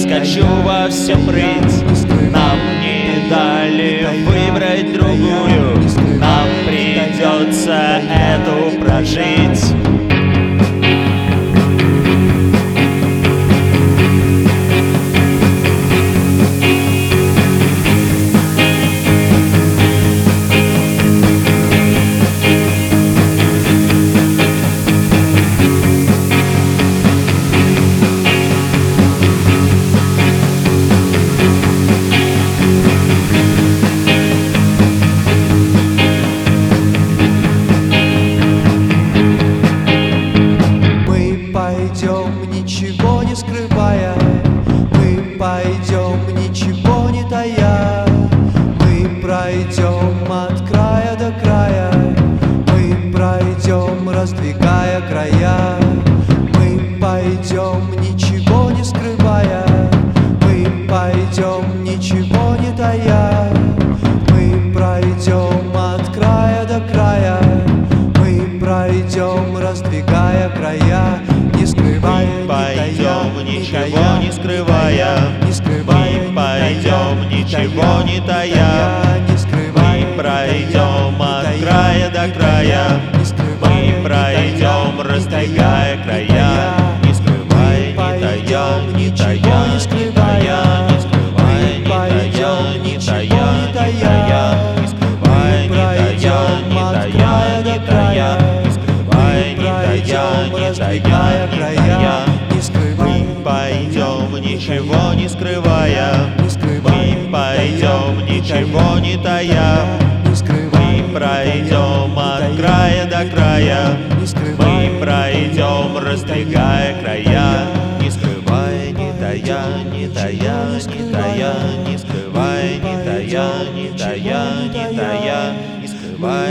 [0.00, 1.84] Скачу во все прыть.
[2.32, 5.76] Нам не дали выбрать другую.
[6.18, 9.99] Нам придется эту прожить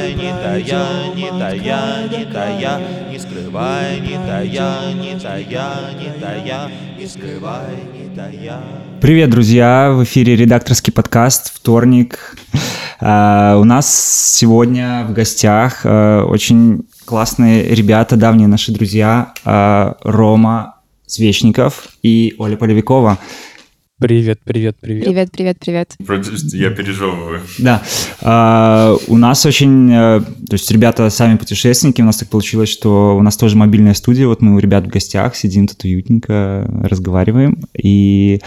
[0.07, 2.81] не тая, не тая, не тая
[3.11, 8.59] Не скрывая, не тая, не тая, не тая Не скрывая, не тая
[9.01, 9.91] Привет, друзья!
[9.93, 12.35] В эфире редакторский подкаст «Вторник».
[13.01, 20.75] А, У нас сегодня в гостях а, очень классные ребята, давние наши друзья а, Рома
[21.05, 23.17] Свечников и Оля Полевикова.
[23.99, 25.03] Привет, привет, привет.
[25.03, 25.95] Привет, привет, привет.
[26.53, 27.41] Я пережевываю.
[27.57, 27.83] Да,
[28.21, 33.17] а, у нас очень, э, то есть ребята сами путешественники, у нас так получилось, что
[33.17, 37.65] у нас тоже мобильная студия, вот мы у ребят в гостях, сидим тут уютненько, разговариваем,
[37.77, 38.39] и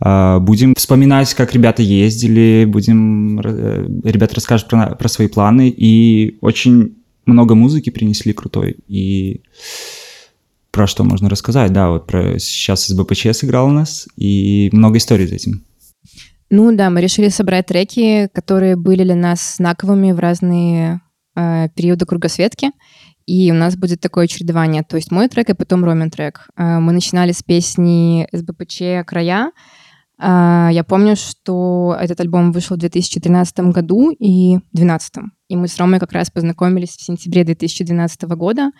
[0.00, 6.38] а, будем вспоминать, как ребята ездили, будем, э, ребята расскажут про, про свои планы, и
[6.40, 6.96] очень
[7.26, 9.42] много музыки принесли крутой, и
[10.74, 15.26] про что можно рассказать, да, вот про сейчас СБПЧ сыграл у нас, и много историй
[15.26, 15.64] за этим.
[16.50, 21.00] Ну да, мы решили собрать треки, которые были для нас знаковыми в разные
[21.36, 22.72] э, периоды кругосветки.
[23.26, 24.82] И у нас будет такое чередование.
[24.82, 26.48] То есть мой трек и потом Ромин трек.
[26.56, 29.52] Э, мы начинали с песни СБПЧ «Края».
[30.18, 35.14] А, Я помню, что этот альбом вышел в 2013 году и 2012.
[35.48, 38.70] И мы с Ромой как раз познакомились в сентябре 2012 года.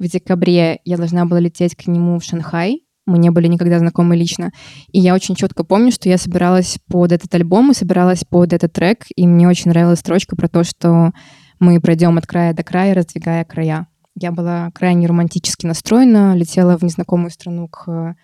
[0.00, 2.86] В декабре я должна была лететь к нему в Шанхай.
[3.04, 4.50] Мы не были никогда знакомы лично.
[4.92, 8.72] И я очень четко помню, что я собиралась под этот альбом и собиралась под этот
[8.72, 9.04] трек.
[9.14, 11.12] И мне очень нравилась строчка про то, что
[11.58, 13.88] мы пройдем от края до края, раздвигая края.
[14.18, 18.16] Я была крайне романтически настроена, летела в незнакомую страну к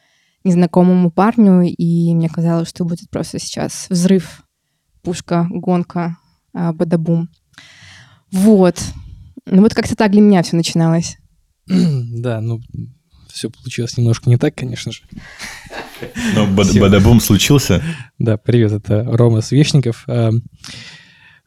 [0.44, 4.44] незнакомому парню, и мне казалось, что будет просто сейчас взрыв,
[5.02, 6.16] пушка, гонка,
[6.54, 7.28] а, бадабум.
[8.32, 8.78] Вот.
[9.44, 11.18] Ну вот как-то так для меня все начиналось.
[11.68, 12.60] Да, ну,
[13.28, 15.02] все получилось немножко не так, конечно же.
[16.34, 17.82] Но бад- бадабум случился.
[18.18, 20.04] Да, привет, это Рома Свечников.
[20.08, 20.30] А,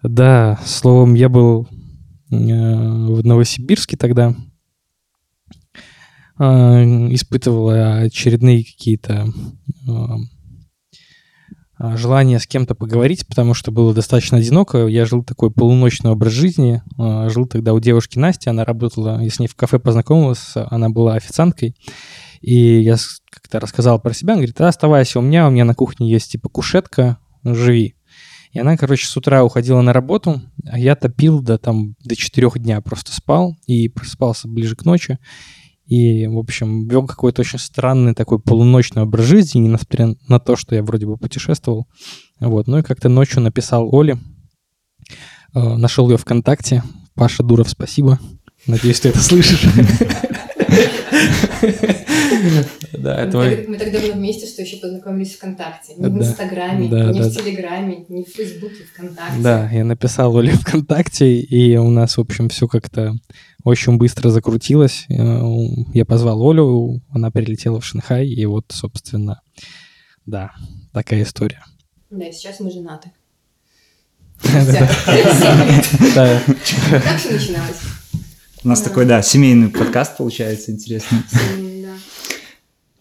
[0.03, 1.67] Да, словом, я был
[2.31, 4.35] э, в Новосибирске тогда.
[6.37, 7.69] А, Испытывал
[8.03, 9.27] очередные какие-то
[11.79, 14.85] а, желания с кем-то поговорить, потому что было достаточно одиноко.
[14.87, 16.83] Я жил такой полуночный образ жизни.
[16.97, 20.89] А, Жил тогда у девушки Насти, она работала, я с ней в кафе познакомился, она
[20.89, 21.75] была официанткой.
[22.41, 22.97] И я
[23.29, 26.31] как-то рассказал про себя, она говорит, «Да, оставайся у меня, у меня на кухне есть
[26.31, 27.95] типа кушетка, живи.
[28.51, 32.57] И она, короче, с утра уходила на работу, а я топил до там до четырех
[32.59, 35.19] дня, просто спал и просыпался ближе к ночи.
[35.89, 40.75] И, в общем, вел какой-то очень странный такой полуночный образ жизни, несмотря на то, что
[40.75, 41.87] я вроде бы путешествовал.
[42.39, 42.67] Вот.
[42.67, 44.17] Ну и как-то ночью написал Оле,
[45.55, 46.83] э, нашел ее ВКонтакте.
[47.15, 48.19] Паша Дуров, спасибо.
[48.67, 49.65] Надеюсь, ты это слышишь.
[52.93, 55.93] Да, это мой- Мы тогда были вместе, что еще познакомились ВКонтакте.
[55.97, 56.17] Не в.
[56.17, 57.31] Инстаграме, Да, не в.
[57.35, 59.41] Телеграме, не в Фейсбуке, ВКонтакте.
[59.41, 63.15] Да, я написал Оле ВКонтакте, и у нас, в общем, все как-то
[63.63, 65.05] очень быстро закрутилось.
[65.09, 65.41] Э,
[65.93, 69.41] Я позвал Олю, она прилетела в Шанхай, и вот, собственно,
[70.25, 70.51] да,
[70.93, 71.63] такая история.
[72.09, 73.11] Да, и сейчас мы женаты.
[74.41, 74.63] Как
[77.17, 77.77] все начиналось?
[78.63, 81.23] У нас такой, да, семейный подкаст получается, интересно.
[81.31, 81.93] Да.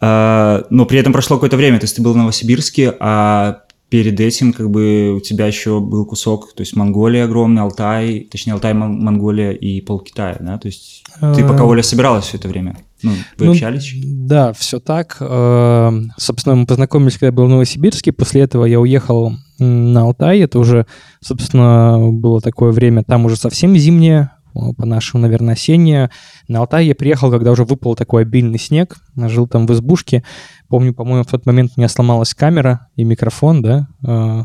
[0.01, 4.21] А, Но при этом прошло какое-то время, то есть ты был в Новосибирске, а перед
[4.21, 8.75] этим как бы у тебя еще был кусок, то есть Монголия огромный, Алтай, точнее Алтай,
[8.75, 10.59] Мон- Монголия и полкитая, да?
[10.59, 11.05] То есть
[11.35, 12.77] ты пока Э, Оля собиралась все это время?
[13.03, 13.95] Ну, вы Ну, общались?
[14.05, 15.17] Да, все так.
[15.21, 18.13] Э, Собственно, мы познакомились, когда я был в Новосибирске.
[18.13, 20.41] После этого я уехал на Алтай.
[20.41, 20.85] Это уже,
[21.21, 26.11] собственно, было такое время, там уже совсем зимнее, э, по-нашему, наверное, осеннее.
[26.49, 28.97] На Алтай я приехал, когда уже выпал такой обильный снег.
[29.17, 30.25] Жил там в избушке.
[30.69, 33.89] Помню, по-моему, в тот момент у меня сломалась камера и микрофон, да.
[34.07, 34.43] Э,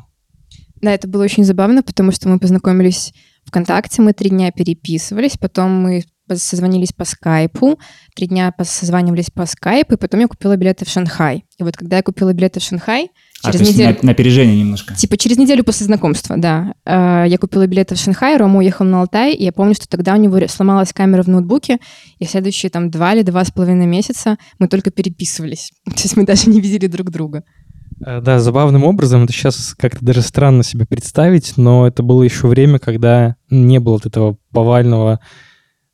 [0.82, 3.14] Да, это было очень забавно, потому что мы познакомились
[3.46, 6.04] ВКонтакте, мы три дня переписывались, потом мы
[6.34, 7.78] созвонились по скайпу,
[8.16, 11.46] три дня созванивались по скайпу, и потом я купила билеты в Шанхай.
[11.58, 13.10] И вот когда я купила билеты в Шанхай, А,
[13.44, 13.98] через то есть неделю...
[14.02, 14.96] на, на опережение немножко.
[14.96, 16.74] Типа через неделю после знакомства, да.
[16.86, 20.14] Э, Я купила билеты в Шанхай, Рома уехал на Алтай, и я помню, что тогда
[20.14, 21.80] у него сломалась камера в ноутбуке,
[22.20, 25.72] и следующие там два или два с половиной месяца мы только переписывались.
[25.86, 27.44] То есть мы даже не видели друг друга.
[28.06, 32.48] Э, Да, забавным образом, это сейчас как-то даже странно себе представить, но это было еще
[32.48, 35.20] время, когда не было вот этого повального а,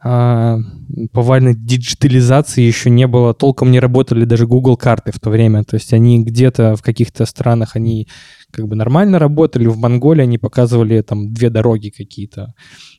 [0.01, 5.75] повальной диджитализации еще не было, толком не работали даже Google карты в то время, то
[5.75, 8.07] есть они где-то в каких-то странах, они
[8.51, 12.53] как бы нормально работали, в Монголии они показывали там две дороги какие-то.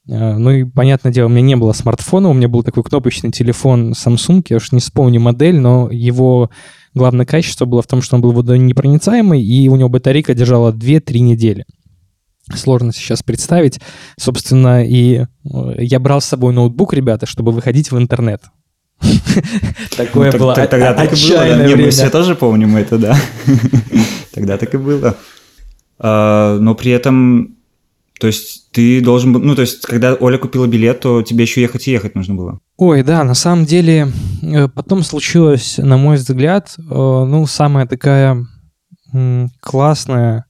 [0.08, 3.30] Э, Ну и, понятное дело, у меня не было смартфона, у меня был такой кнопочный
[3.30, 6.50] телефон Samsung, я уж не вспомню модель, но его
[6.94, 11.20] главное качество было в том, что он был водонепроницаемый, и у него батарейка держала 2-3
[11.20, 11.64] недели.
[12.54, 13.80] Сложно сейчас представить.
[14.18, 15.26] Собственно, и э,
[15.78, 18.42] я брал с собой ноутбук, ребята, чтобы выходить в интернет.
[19.96, 21.46] Такое Ну, так- было Тогда так и было.
[21.68, 21.76] да.
[21.76, 23.16] мы все тоже помним это, да.
[24.34, 25.16] Тогда так и было.
[25.98, 27.56] А, Но при этом,
[28.18, 31.60] то есть ты должен был, ну то есть когда Оля купила билет, то тебе еще
[31.62, 32.58] ехать и ехать нужно было.
[32.76, 34.08] Ой, да, на самом деле,
[34.42, 38.46] э, потом случилась, на мой взгляд, э, ну, самая такая
[39.60, 40.44] классная,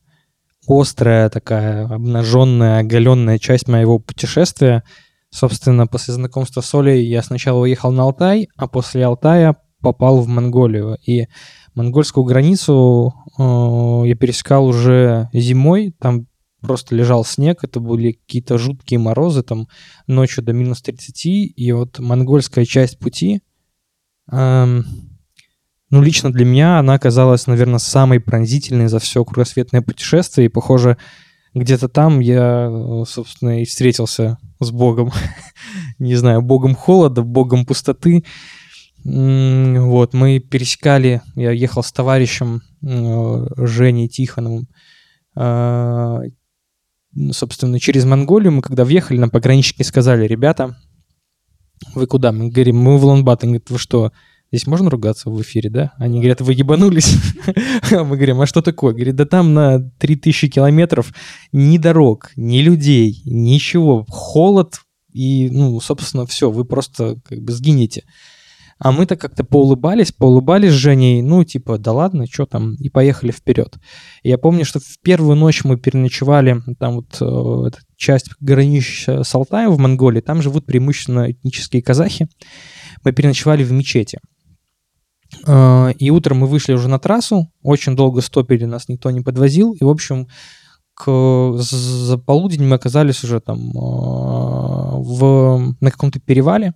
[0.71, 4.85] острая такая, обнаженная, оголенная часть моего путешествия.
[5.31, 10.29] Собственно, после знакомства с Олей я сначала уехал на Алтай, а после Алтая попал в
[10.29, 10.97] Монголию.
[11.05, 11.27] И
[11.75, 13.43] монгольскую границу э,
[14.07, 16.27] я пересекал уже зимой, там
[16.61, 19.67] просто лежал снег, это были какие-то жуткие морозы, там
[20.07, 23.41] ночью до минус 30, и вот монгольская часть пути,
[24.31, 24.85] эм,
[25.91, 30.97] ну, лично для меня она оказалась, наверное, самой пронзительной за все кругосветное путешествие, и, похоже,
[31.53, 35.11] где-то там я, э, собственно, и встретился с Богом.
[35.99, 38.25] Не знаю, Богом холода, Богом пустоты.
[39.03, 44.69] Вот, мы пересекали, я ехал с товарищем э, Женей Тихоновым,
[45.37, 46.21] э,
[47.33, 48.53] собственно, через Монголию.
[48.53, 50.77] Мы когда въехали, нам пограничники сказали, ребята,
[51.95, 52.31] вы куда?
[52.31, 53.49] Мы говорим, мы в Улан-Батор.
[53.49, 54.13] Они говорят, вы что,
[54.51, 55.93] здесь можно ругаться в эфире, да?
[55.97, 57.17] Они говорят, вы ебанулись?
[57.91, 58.93] Мы говорим, а что такое?
[58.93, 61.13] Говорит, да там на 3000 километров
[61.53, 64.05] ни дорог, ни людей, ничего.
[64.09, 64.81] Холод
[65.13, 68.05] и, ну, собственно, все, вы просто как бы сгинете.
[68.83, 73.31] А мы-то как-то поулыбались, поулыбались с Женей, ну, типа, да ладно, что там, и поехали
[73.31, 73.77] вперед.
[74.23, 79.23] И я помню, что в первую ночь мы переночевали, там вот э, эта часть граничащая
[79.23, 82.27] с Алтаем в Монголии, там живут преимущественно этнические казахи.
[83.05, 84.19] Мы переночевали в мечети.
[85.47, 89.73] Э, И утром мы вышли уже на трассу, очень долго стопили, нас никто не подвозил,
[89.73, 90.29] и, в общем,
[90.95, 96.75] к за полудень мы оказались уже там э, в, на каком-то перевале,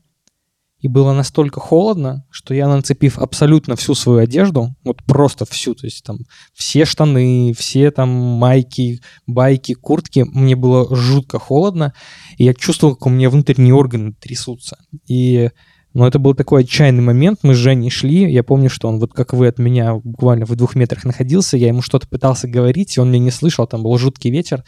[0.85, 5.87] и было настолько холодно, что я, нацепив абсолютно всю свою одежду, вот просто всю, то
[5.87, 6.19] есть там
[6.53, 11.95] все штаны, все там майки, байки, куртки, мне было жутко холодно,
[12.37, 14.77] и я чувствовал, как у меня внутренние органы трясутся.
[15.07, 15.49] И
[15.95, 17.39] но это был такой отчаянный момент.
[17.43, 18.31] Мы с Женей шли.
[18.31, 21.57] Я помню, что он, вот как вы от меня, буквально в двух метрах находился.
[21.57, 23.65] Я ему что-то пытался говорить, и он меня не слышал.
[23.69, 24.65] Там был жуткий ветер.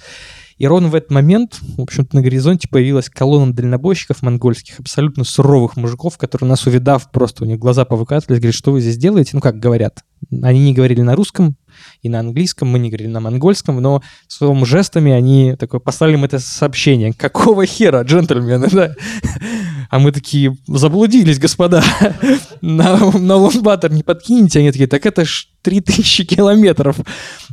[0.57, 5.77] И ровно в этот момент, в общем-то, на горизонте появилась колонна дальнобойщиков монгольских, абсолютно суровых
[5.77, 9.33] мужиков, которые нас увидав, просто у них глаза повыкатывались, говорят, что вы здесь делаете?
[9.35, 10.03] Ну, как говорят.
[10.43, 11.57] Они не говорили на русском
[12.03, 16.25] и на английском, мы не говорили на монгольском, но своими жестами они такое послали им
[16.25, 17.13] это сообщение.
[17.13, 18.95] Какого хера, джентльмены, да?
[19.89, 21.83] А мы такие, заблудились, господа.
[22.61, 24.59] На, на Улан-Батор не подкинете?
[24.59, 26.97] Они такие, так это ж 3000 километров.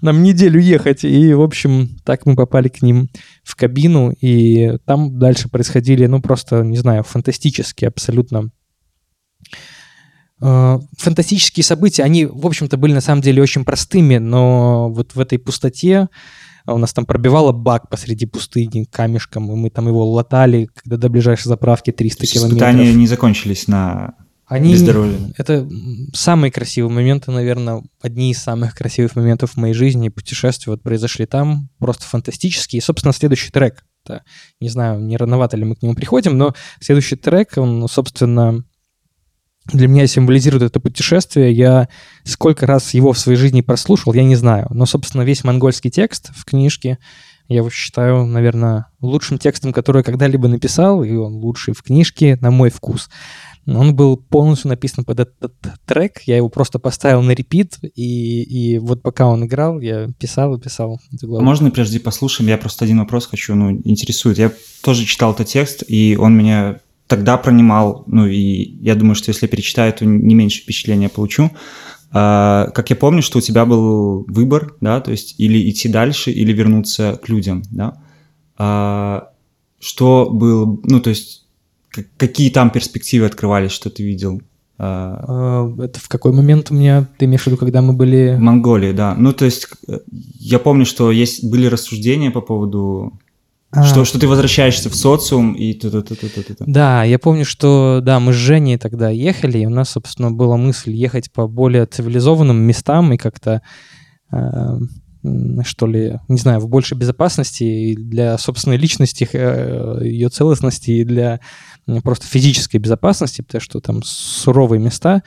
[0.02, 1.04] Нам неделю ехать.
[1.04, 3.10] И, в общем, так мы попали к ним
[3.44, 4.14] в кабину.
[4.20, 8.50] И там дальше происходили, ну, просто, не знаю, фантастические абсолютно
[10.98, 15.40] фантастические события, они, в общем-то, были на самом деле очень простыми, но вот в этой
[15.40, 16.10] пустоте
[16.66, 21.10] у нас там пробивало бак посреди пустыни камешком, и мы там его латали, когда до
[21.10, 22.58] ближайшей заправки 300 То есть километров.
[22.58, 25.34] испытания не закончились на Они, бездорожье.
[25.38, 25.68] это
[26.14, 30.10] самые красивые моменты, наверное, одни из самых красивых моментов в моей жизни.
[30.10, 32.80] Путешествия вот произошли там, просто фантастические.
[32.80, 33.84] И, собственно, следующий трек.
[34.06, 34.24] Это,
[34.60, 38.64] не знаю, не рановато ли мы к нему приходим, но следующий трек, он, собственно,
[39.72, 41.54] для меня символизирует это путешествие.
[41.54, 41.88] Я
[42.24, 44.68] сколько раз его в своей жизни прослушал, я не знаю.
[44.72, 46.98] Но, собственно, весь монгольский текст в книжке
[47.48, 52.38] я его считаю, наверное, лучшим текстом, который я когда-либо написал, и он лучший в книжке,
[52.42, 53.10] на мой вкус.
[53.66, 55.54] Он был полностью написан под этот
[55.86, 60.56] трек, я его просто поставил на репит, и, и вот пока он играл, я писал
[60.56, 61.00] и писал.
[61.22, 62.50] Можно прежде послушаем?
[62.50, 64.38] Я просто один вопрос хочу, ну, интересует.
[64.38, 64.52] Я
[64.82, 69.48] тоже читал этот текст, и он меня тогда пронимал, ну, и я думаю, что если
[69.48, 71.52] перечитаю, то не меньше впечатления получу.
[72.12, 76.32] А, как я помню, что у тебя был выбор, да, то есть или идти дальше,
[76.32, 78.02] или вернуться к людям, да.
[78.58, 79.30] А,
[79.80, 81.46] что было, ну, то есть
[82.18, 84.42] какие там перспективы открывались, что ты видел?
[84.78, 88.36] А, Это в какой момент у меня, ты имеешь в виду, когда мы были...
[88.38, 89.16] В Монголии, да.
[89.16, 90.00] Ну, то есть, э,
[90.40, 93.14] я помню, что есть были рассуждения по поводу,
[93.76, 97.04] А, что, что ты возвращаешься в социум и т т т т т т Да,
[97.04, 100.92] я помню, что, да, мы с Женей тогда ехали, и у нас, собственно, была мысль
[100.92, 103.64] ехать по более цивилизованным местам и как-то,
[104.32, 104.78] э,
[105.66, 111.04] что ли, не знаю, в большей безопасности и для собственной личности, э, ее целостности и
[111.04, 111.40] для
[112.04, 115.24] просто физической безопасности, потому что там суровые места.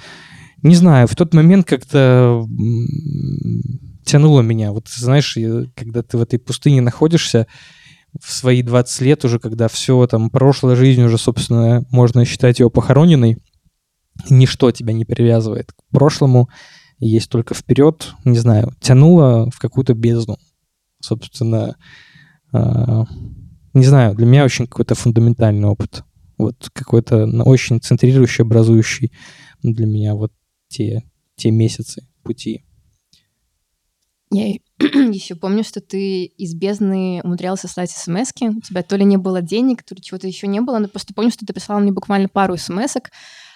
[0.63, 2.47] Не знаю, в тот момент как-то
[4.05, 4.71] тянуло меня.
[4.71, 5.37] Вот, знаешь,
[5.75, 7.47] когда ты в этой пустыне находишься,
[8.23, 12.71] в свои 20 лет уже, когда все там, прошлая жизнь уже, собственно, можно считать ее
[12.71, 13.39] похороненной,
[14.31, 16.49] ничто тебя не привязывает к прошлому,
[16.99, 20.39] есть только вперед, не знаю, тянуло в какую-то бездну.
[21.01, 21.77] Собственно,
[22.53, 23.05] а,
[23.75, 26.03] не знаю, для меня очень какой-то фундаментальный опыт.
[26.39, 29.13] Вот какой-то очень центрирующий, образующий
[29.63, 30.33] для меня вот
[30.69, 31.03] те,
[31.37, 32.66] те месяцы пути.
[34.31, 39.17] Я еще помню, что ты из бездны умудрялся слать смс У тебя то ли не
[39.17, 41.93] было денег, то ли чего-то еще не было, но просто помню, что ты прислал мне
[41.93, 43.07] буквально пару смс -ок.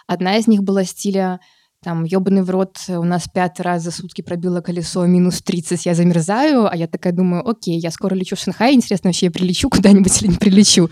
[0.07, 1.41] Одна из них была стиля
[1.83, 5.95] там, ёбаный в рот, у нас пятый раз за сутки пробило колесо, минус 30, я
[5.95, 9.71] замерзаю, а я такая думаю, окей, я скоро лечу в Шанхай, интересно, вообще я прилечу
[9.71, 10.91] куда-нибудь или не прилечу.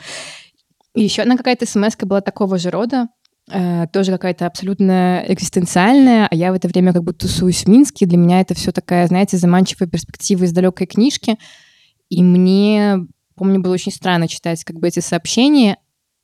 [0.95, 3.09] И еще одна какая-то смс была такого же рода,
[3.93, 8.19] тоже какая-то абсолютно экзистенциальная, а я в это время как бы тусуюсь в Минске, для
[8.19, 11.37] меня это все такая, знаете, заманчивая перспектива из далекой книжки,
[12.09, 15.79] и мне, помню, было очень странно читать как бы эти сообщения,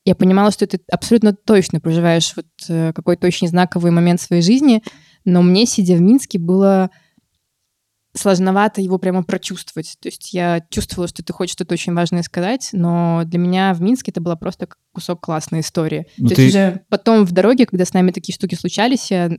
[0.04, 4.82] я понимала, что ты абсолютно точно проживаешь вот э, какой-то очень знаковый момент своей жизни,
[5.24, 6.90] но мне, сидя в Минске, было
[8.16, 9.96] сложновато его прямо прочувствовать.
[10.00, 13.80] То есть я чувствовала, что ты хочешь что-то очень важное сказать, но для меня в
[13.82, 16.06] Минске это было просто кусок классной истории.
[16.16, 19.30] Ну, То ты- есть уже потом в дороге, когда с нами такие штуки случались, я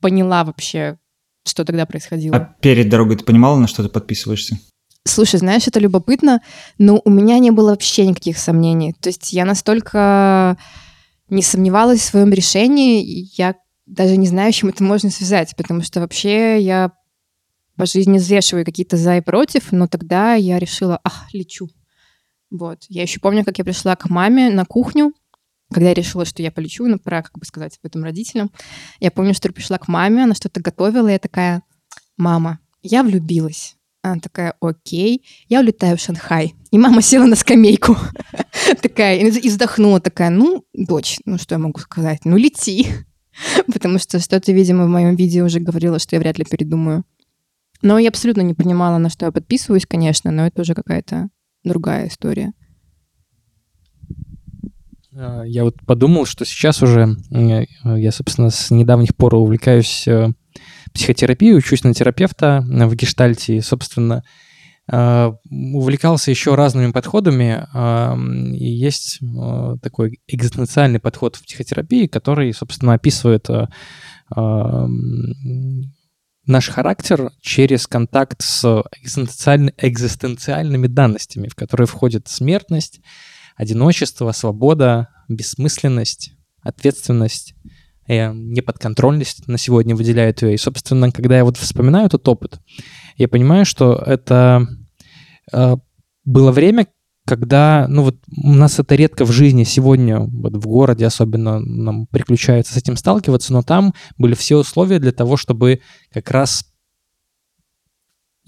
[0.00, 0.98] поняла вообще,
[1.44, 2.36] что тогда происходило.
[2.36, 4.58] А перед дорогой ты понимала, на что ты подписываешься?
[5.04, 6.40] Слушай, знаешь, это любопытно,
[6.78, 8.94] но у меня не было вообще никаких сомнений.
[9.00, 10.56] То есть я настолько
[11.28, 15.82] не сомневалась в своем решении, я даже не знаю, с чем это можно связать, потому
[15.82, 16.92] что вообще я
[17.76, 21.68] по жизни взвешиваю какие-то за и против, но тогда я решила, ах, лечу.
[22.50, 22.84] Вот.
[22.88, 25.14] Я еще помню, как я пришла к маме на кухню,
[25.72, 28.50] когда я решила, что я полечу, ну, пора, как бы сказать, об этом родителям.
[29.00, 31.62] Я помню, что я пришла к маме, она что-то готовила, и я такая,
[32.16, 33.76] мама, я влюбилась.
[34.02, 36.54] Она такая, окей, я улетаю в Шанхай.
[36.72, 37.96] И мама села на скамейку.
[38.82, 42.24] Такая, и вздохнула, такая, ну, дочь, ну что я могу сказать?
[42.24, 42.88] Ну, лети.
[43.72, 47.04] Потому что что-то, видимо, в моем видео уже говорила, что я вряд ли передумаю.
[47.82, 51.28] Но я абсолютно не понимала, на что я подписываюсь, конечно, но это уже какая-то
[51.64, 52.52] другая история.
[55.14, 60.28] Э, Я вот подумал, что сейчас уже э, я, собственно, с недавних пор увлекаюсь э,
[60.94, 64.22] психотерапией, учусь на терапевта э, в гештальте, и, собственно,
[64.88, 67.66] увлекался еще разными подходами.
[67.72, 69.20] э, И есть
[69.80, 73.48] такой экзистенциальный подход в психотерапии, который, собственно, описывает
[76.46, 78.64] наш характер через контакт с
[79.00, 83.00] экзистенциальны- экзистенциальными данностями, в которые входит смертность,
[83.56, 86.32] одиночество, свобода, бессмысленность,
[86.62, 87.54] ответственность,
[88.06, 90.54] э, неподконтрольность на сегодня выделяют ее.
[90.54, 92.58] И, собственно, когда я вот вспоминаю этот опыт,
[93.16, 94.66] я понимаю, что это
[95.52, 95.76] э,
[96.24, 96.86] было время,
[97.24, 102.06] когда, ну вот у нас это редко в жизни сегодня, вот в городе особенно нам
[102.06, 105.80] приключается с этим сталкиваться, но там были все условия для того, чтобы
[106.12, 106.64] как раз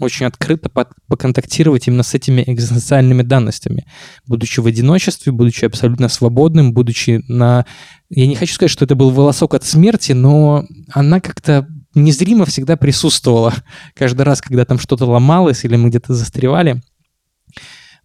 [0.01, 3.87] очень открыто под- поконтактировать именно с этими экзистенциальными данностями.
[4.27, 7.65] Будучи в одиночестве, будучи абсолютно свободным, будучи на...
[8.11, 12.77] Я не хочу сказать, что это был волосок от смерти, но она как-то незримо всегда
[12.77, 13.55] присутствовала.
[13.95, 16.83] Каждый раз, когда там что-то ломалось или мы где-то застревали.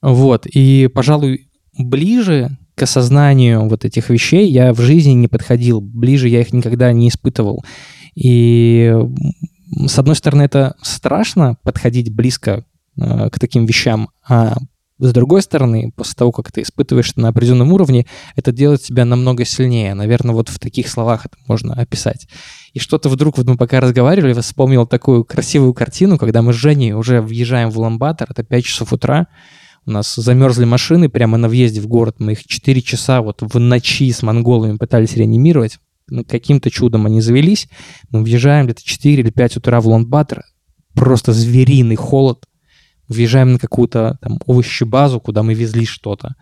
[0.01, 0.45] Вот.
[0.45, 5.81] И, пожалуй, ближе к осознанию вот этих вещей я в жизни не подходил.
[5.81, 7.63] Ближе я их никогда не испытывал.
[8.15, 8.93] И
[9.85, 12.65] с одной стороны, это страшно подходить близко
[12.97, 14.55] э, к таким вещам, а
[14.99, 19.05] с другой стороны, после того, как ты испытываешь это на определенном уровне, это делает тебя
[19.05, 19.93] намного сильнее.
[19.93, 22.27] Наверное, вот в таких словах это можно описать.
[22.73, 26.91] И что-то вдруг, вот мы пока разговаривали, вспомнил такую красивую картину, когда мы с Женей
[26.91, 29.27] уже въезжаем в Ламбатор, это 5 часов утра,
[29.89, 33.59] у нас замерзли машины прямо на въезде в город, мы их 4 часа вот в
[33.59, 35.79] ночи с монголами пытались реанимировать,
[36.11, 37.67] Ну, каким-то чудом они завелись,
[38.11, 40.43] мы въезжаем где-то 4 или 5 утра в Лондбаттер,
[40.93, 42.45] просто звериный холод,
[43.07, 46.35] въезжаем на какую-то там овощебазу, куда мы везли что-то.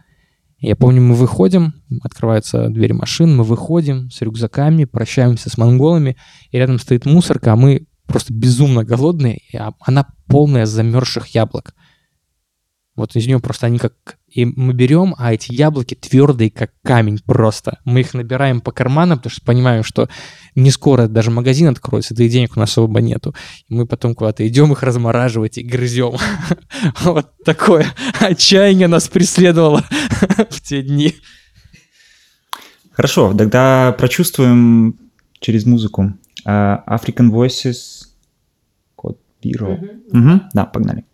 [0.60, 6.17] Я помню, мы выходим, открываются двери машин, мы выходим с рюкзаками, прощаемся с монголами,
[6.51, 11.73] и рядом стоит мусорка, а мы просто безумно голодные, и а- она полная замерзших яблок.
[12.97, 14.17] Вот из нее просто они как...
[14.27, 17.79] И мы берем, а эти яблоки твердые, как камень просто.
[17.86, 20.10] Мы их набираем по карманам, потому что понимаем, что
[20.55, 23.36] не скоро даже магазин откроется, да и денег у нас особо нету.
[23.69, 26.17] И мы потом куда-то идем их размораживать и грызем.
[27.03, 27.86] Вот такое
[28.19, 29.86] отчаяние нас преследовало
[30.49, 31.15] в те дни.
[32.91, 34.97] Хорошо, тогда прочувствуем
[35.39, 36.13] через музыку.
[36.45, 38.07] А, African Voices,
[38.95, 39.77] код Biro.
[40.53, 41.05] Да, погнали.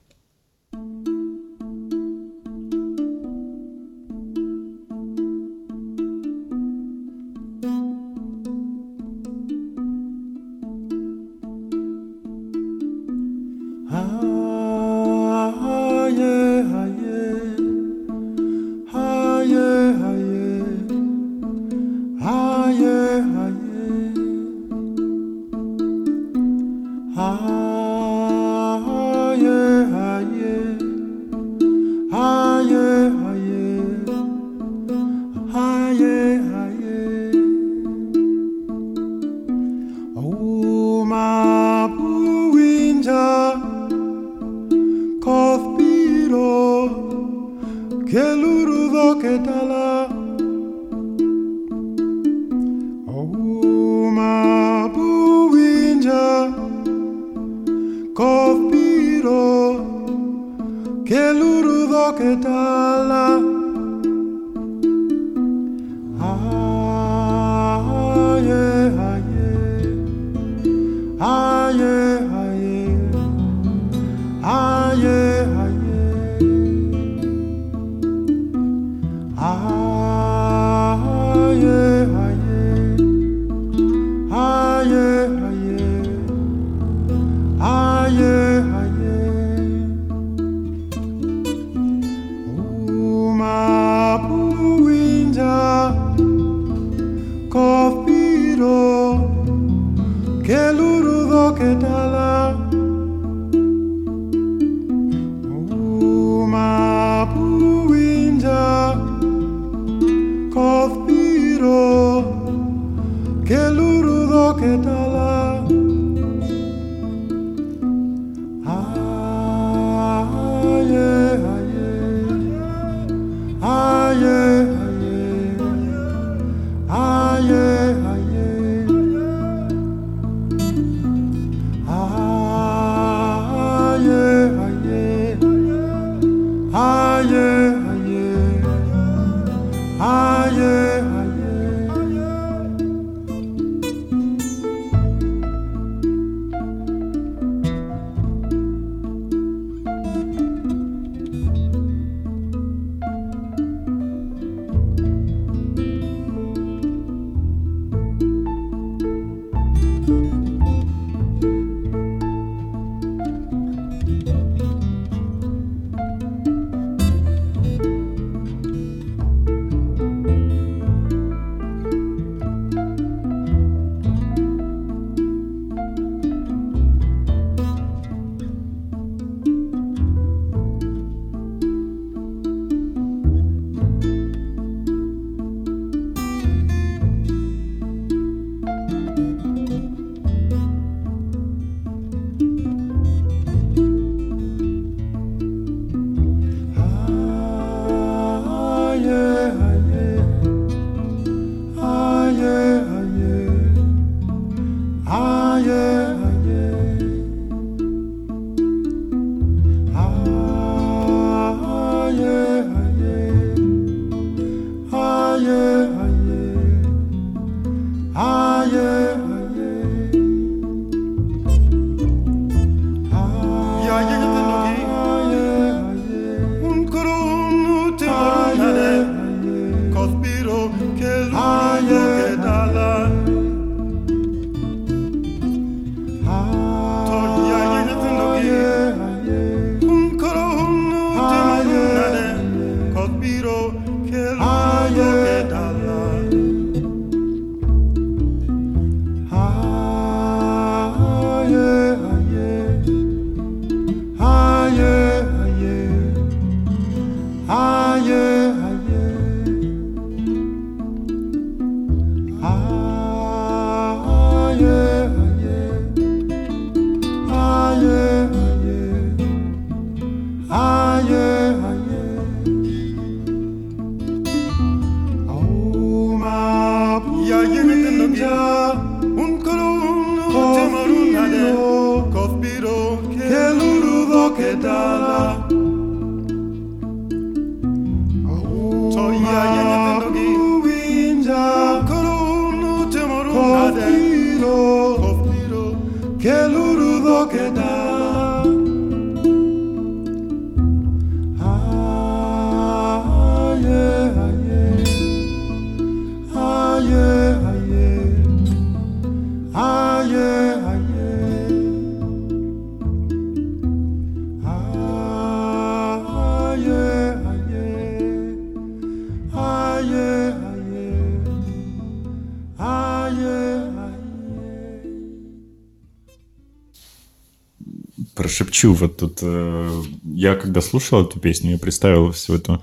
[328.64, 329.20] Прошепчу вот тут.
[329.22, 332.62] э, Я когда слушал эту песню, я представил всю эту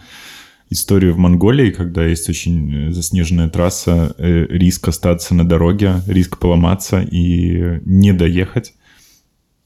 [0.70, 6.38] историю в Монголии, когда есть очень э, заснеженная трасса, э, риск остаться на дороге, риск
[6.38, 8.74] поломаться и не доехать.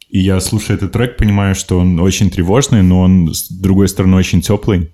[0.08, 4.16] И я, слушая этот трек, понимаю, что он очень тревожный, но он, с другой стороны,
[4.16, 4.90] очень теплый.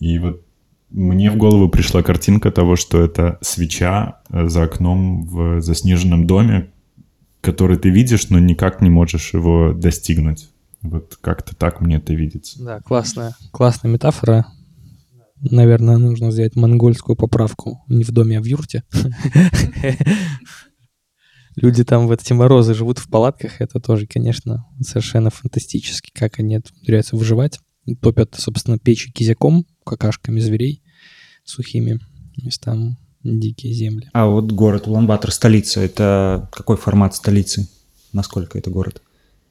[0.00, 0.42] И вот
[0.90, 6.68] мне в голову пришла картинка того, что это свеча за окном в заснеженном доме,
[7.40, 10.48] который ты видишь, но никак не можешь его достигнуть.
[10.82, 12.62] Вот как-то так мне это видится.
[12.62, 14.46] Да, классная, классная метафора.
[15.40, 18.82] Наверное, нужно взять монгольскую поправку не в доме, а в юрте.
[21.56, 23.60] Люди там в эти морозы живут в палатках.
[23.60, 27.58] Это тоже, конечно, совершенно фантастически, как они это умудряются выживать.
[28.00, 30.82] Топят, собственно, печи кизяком, какашками зверей
[31.44, 31.98] сухими.
[32.36, 34.08] То есть там дикие земли.
[34.12, 37.68] А вот город Улан-Батор, столица, это какой формат столицы?
[38.12, 39.02] Насколько это город?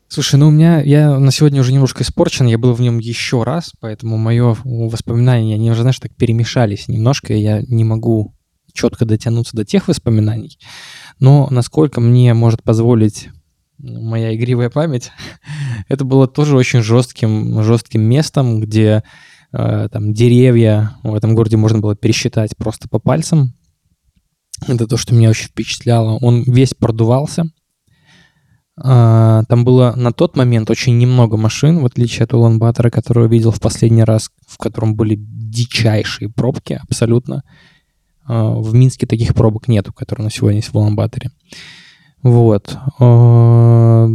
[0.10, 3.44] Слушай, ну у меня, я на сегодня уже немножко испорчен, я был в нем еще
[3.44, 8.34] раз, поэтому мое воспоминания, они уже, знаешь, так перемешались немножко, и я не могу
[8.74, 10.58] четко дотянуться до тех воспоминаний.
[11.20, 13.30] Но насколько мне может позволить
[13.80, 15.12] моя игривая память,
[15.90, 19.04] это было тоже очень жестким, жестким местом, где
[19.52, 23.56] э, там деревья в этом городе можно было пересчитать просто по пальцам.
[24.66, 26.18] Это то, что меня очень впечатляло.
[26.22, 27.52] Он весь продувался.
[28.80, 33.30] А, Там было на тот момент очень немного машин, в отличие от Улан-Батора, который я
[33.30, 37.44] видел в последний раз, в котором были дичайшие пробки абсолютно.
[38.26, 41.32] А, В Минске таких пробок нету, которые на сегодня есть в Улан-Баторе.
[42.22, 42.78] Вот.
[43.00, 44.08] А,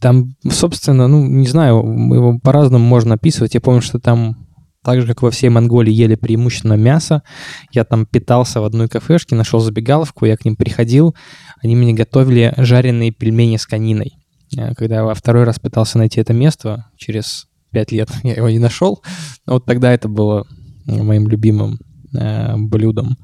[0.00, 3.54] Там, собственно, ну, не знаю, его по-разному можно описывать.
[3.54, 4.46] Я помню, что там
[4.86, 7.24] так же, как во всей Монголии, ели преимущественно мясо.
[7.72, 11.16] Я там питался в одной кафешке, нашел забегаловку, я к ним приходил.
[11.62, 14.18] Они мне готовили жареные пельмени с кониной.
[14.56, 18.48] Э, Когда я во второй раз пытался найти это место, через пять лет я его
[18.50, 19.02] не нашел.
[19.46, 20.46] Но вот тогда это было
[20.86, 21.78] э, моим любимым
[22.14, 23.16] э, блюдом.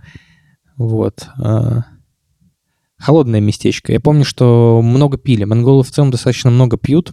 [0.77, 1.27] Вот.
[1.43, 1.81] э.
[2.99, 3.93] Холодное местечко.
[3.93, 5.45] Я помню, что много пили.
[5.45, 7.13] Монголы в целом достаточно много пьют.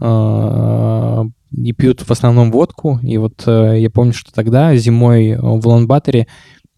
[0.00, 2.98] И пьют в основном водку.
[3.04, 6.26] И вот я помню, что тогда зимой в Улан-Баторе м,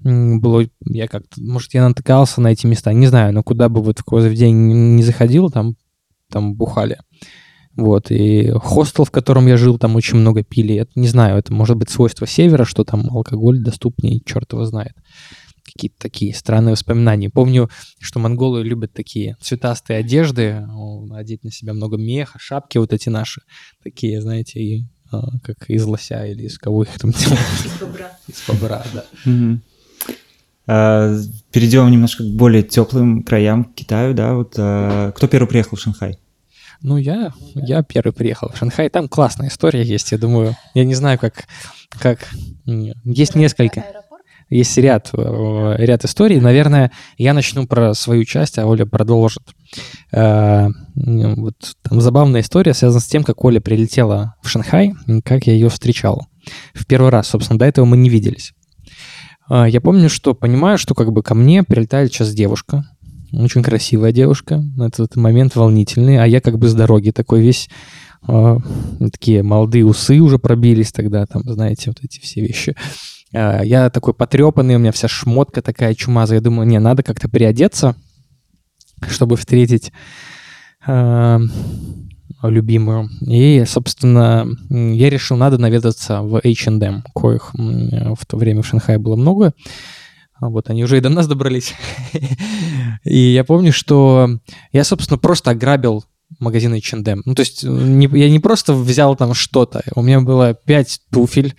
[0.05, 3.99] было, я как-то, может, я натыкался на эти места, не знаю, но куда бы вот
[3.99, 5.77] в какое заведение не заходил, там,
[6.31, 6.99] там бухали.
[7.77, 10.77] Вот, и хостел, в котором я жил, там очень много пили.
[10.77, 14.93] Это, не знаю, это может быть свойство севера, что там алкоголь доступнее, черт его знает.
[15.64, 17.31] Какие-то такие странные воспоминания.
[17.31, 20.64] Помню, что монголы любят такие цветастые одежды,
[21.12, 23.40] одеть на себя много меха, шапки вот эти наши,
[23.83, 27.40] такие, знаете, и, а, как из лося или из кого их там делают.
[28.29, 29.05] Из бобра, да.
[29.25, 29.62] Мгм.
[29.62, 29.73] А,
[30.66, 35.81] Перейдем немножко к более теплым краям, к Китаю, да, вот а, кто первый приехал в
[35.81, 36.18] Шанхай?
[36.81, 38.88] Ну, я, я первый приехал в Шанхай.
[38.90, 40.57] Там классная история есть, я думаю.
[40.74, 41.44] Я не знаю, как...
[41.98, 42.29] как...
[42.66, 43.85] Есть несколько.
[44.50, 46.40] Есть ряд, э, ряд историй.
[46.40, 49.42] Наверное, я начну про свою часть, а Оля продолжит.
[50.12, 55.46] Э, Вот там забавная история связана с тем, как Оля прилетела в Шанхай, и как
[55.46, 56.27] я ее встречал.
[56.74, 58.53] В первый раз, собственно, до этого мы не виделись.
[59.48, 62.85] А, Я помню, что понимаю, что как бы ко мне прилетает сейчас девушка,
[63.33, 67.68] очень красивая девушка, этот момент волнительный, а я как бы с дороги такой весь,
[68.22, 68.59] а,
[69.12, 72.76] такие молодые усы уже пробились тогда, там, знаете, вот эти все вещи.
[73.35, 76.38] А, Я такой потрепанный, у меня вся шмотка такая чумазая.
[76.38, 77.96] Я думаю, не, надо как-то приодеться,
[79.09, 79.92] чтобы встретить
[82.48, 83.09] любимую.
[83.26, 89.16] И, собственно, я решил, надо наведаться в H&M, коих в то время в Шанхае было
[89.16, 89.52] много.
[90.40, 91.74] А Вот они уже и до нас добрались.
[93.04, 94.38] И я помню, что
[94.72, 96.04] я, собственно, просто ограбил
[96.40, 97.22] магазин H&M.
[97.24, 99.83] Ну, то есть э, не- я не просто взял там что-то.
[99.94, 101.54] У меня было пять туфель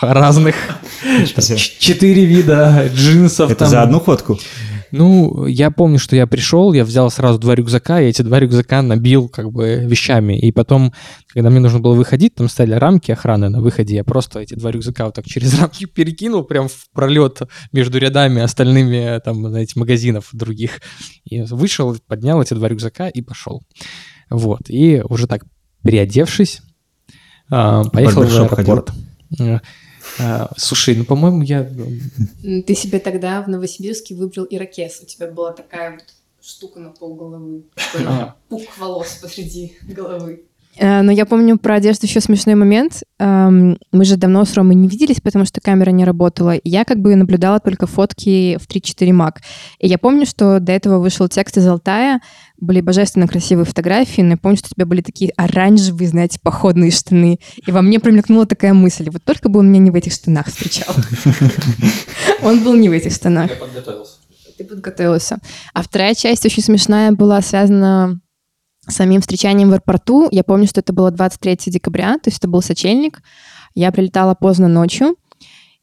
[0.00, 0.56] разных,
[1.78, 3.50] четыре вида джинсов.
[3.50, 3.68] Это там.
[3.68, 4.38] за одну ходку?
[4.92, 8.82] Ну, я помню, что я пришел, я взял сразу два рюкзака, и эти два рюкзака
[8.82, 10.38] набил как бы вещами.
[10.38, 10.92] И потом,
[11.28, 14.70] когда мне нужно было выходить, там стояли рамки охраны на выходе, я просто эти два
[14.70, 20.28] рюкзака вот так через рамки перекинул прям в пролет между рядами остальными, там, знаете, магазинов
[20.32, 20.80] других.
[21.24, 23.62] И вышел, поднял эти два рюкзака и пошел.
[24.30, 24.62] Вот.
[24.68, 25.44] И уже так
[25.82, 26.62] переодевшись,
[27.50, 28.84] а, поехал в барбершоп ходил?
[30.18, 31.60] Э, а, Слушай, ну, по-моему, я
[32.44, 35.00] М, Ты себе тогда в Новосибирске выбрал ирокез.
[35.02, 36.04] У тебя была такая вот
[36.40, 37.64] штука на пол головы.
[37.74, 38.06] такой.
[38.48, 40.44] Пук волос посреди головы.
[40.78, 43.02] Э, Но я помню про одежду еще смешной момент.
[43.18, 46.54] Эм, Мы же давно с Ромой не виделись, потому что камера не работала.
[46.64, 49.40] Я как бы наблюдала только фотки в 3-4 маг.
[49.78, 52.20] И я помню, что до этого вышел текст из Алтая,
[52.58, 56.90] были божественно красивые фотографии, но я помню, что у тебя были такие оранжевые, знаете, походные
[56.90, 57.38] штаны.
[57.66, 60.46] И во мне промелькнула такая мысль, вот только бы он меня не в этих штанах
[60.46, 60.94] встречал.
[62.42, 63.50] Он был не в этих штанах.
[63.58, 64.12] подготовился.
[64.58, 65.38] Ты подготовился.
[65.74, 68.20] А вторая часть очень смешная была связана
[68.88, 70.28] самим встречанием в аэропорту.
[70.30, 73.22] Я помню, что это было 23 декабря, то есть это был сочельник.
[73.74, 75.16] Я прилетала поздно ночью.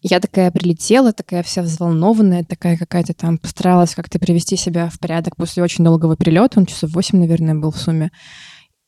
[0.01, 5.37] Я такая прилетела, такая вся взволнованная, такая какая-то там, постаралась как-то привести себя в порядок
[5.37, 6.59] после очень долгого перелета.
[6.59, 8.11] Он часов 8, наверное, был в сумме.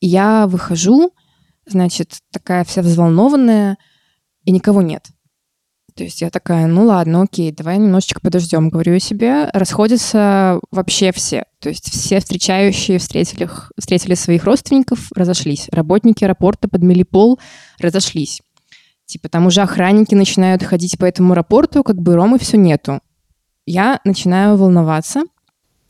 [0.01, 1.13] И я выхожу,
[1.65, 3.77] значит, такая вся взволнованная,
[4.43, 5.07] и никого нет.
[5.95, 9.49] То есть я такая, ну ладно, окей, давай немножечко подождем, говорю себе.
[9.53, 11.45] Расходятся вообще все.
[11.59, 15.69] То есть все встречающие встретили, встретили своих родственников, разошлись.
[15.71, 17.39] Работники аэропорта подмели пол,
[17.79, 18.41] разошлись.
[19.05, 22.99] Типа там уже охранники начинают ходить по этому аэропорту, как бы Ромы все нету.
[23.65, 25.23] Я начинаю волноваться.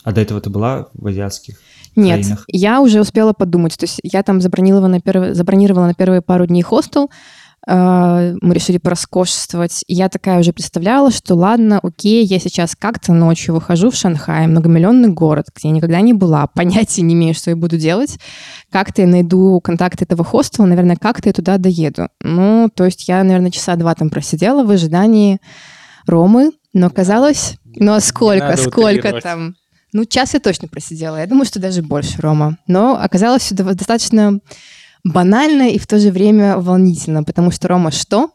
[0.04, 1.60] А до этого ты была в азиатских?
[1.96, 2.46] Нет, Краинах.
[2.48, 3.76] я уже успела подумать.
[3.76, 7.10] То есть я там забронировала на, первые, забронировала на первые пару дней хостел.
[7.68, 9.84] Э, Мы решили пороскошествовать.
[9.88, 14.48] И я такая уже представляла, что ладно, окей, я сейчас как-то ночью выхожу в Шанхай,
[14.48, 18.18] многомиллионный город, где я никогда не была, понятия не имею, что я буду делать.
[18.72, 22.10] Как-то я найду контакт этого хостела, наверное, как-то я туда доеду.
[22.22, 25.40] Ну, то есть я, наверное, часа два там просидела в ожидании
[26.08, 29.56] Ромы, Но оказалось, ну а сколько, сколько там?
[29.96, 31.16] Ну, час я точно просидела.
[31.16, 32.58] Я думаю, что даже больше, Рома.
[32.68, 34.40] Но оказалось все достаточно
[35.06, 38.32] банально и в то же время волнительно, потому что, Рома, что?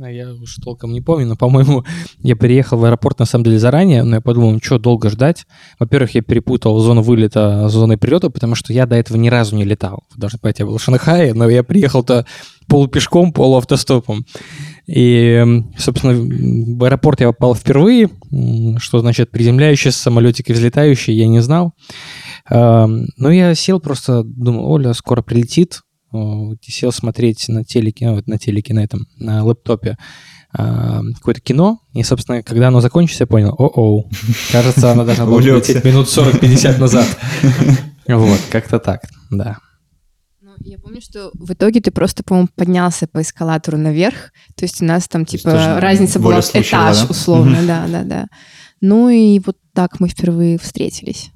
[0.00, 1.84] А Я уж толком не помню, но, по-моему,
[2.18, 5.44] я приехал в аэропорт на самом деле заранее, но я подумал, ну что, долго ждать?
[5.80, 9.56] Во-первых, я перепутал зону вылета с зоной прилета, потому что я до этого ни разу
[9.56, 10.04] не летал.
[10.16, 12.26] Должны понять, я был в Шанхае, но я приехал-то
[12.68, 14.24] полупешком, полуавтостопом.
[14.86, 15.44] И,
[15.76, 18.08] собственно, в аэропорт я попал впервые,
[18.78, 21.72] что значит приземляющийся самолетик и взлетающий, я не знал.
[22.48, 25.80] Ну, я сел просто, думал, Оля скоро прилетит,
[26.10, 29.96] О, и сел смотреть на телеке, ну, вот на телеке, на этом, на лэптопе
[30.52, 34.10] а, какое-то кино, и, собственно, когда оно закончится, я понял, о-оу,
[34.52, 37.06] кажется, оно должно было лететь минут 40-50 назад.
[38.08, 39.58] Вот, как-то так, да.
[40.40, 44.32] Ну, я помню, что в итоге ты просто, по-моему, поднялся по эскалатору наверх.
[44.56, 47.06] То есть у нас там, типа, разница была этаж, да?
[47.10, 47.66] условно, Мгм.
[47.66, 48.26] да, да, да.
[48.80, 51.32] Ну и вот так мы впервые встретились.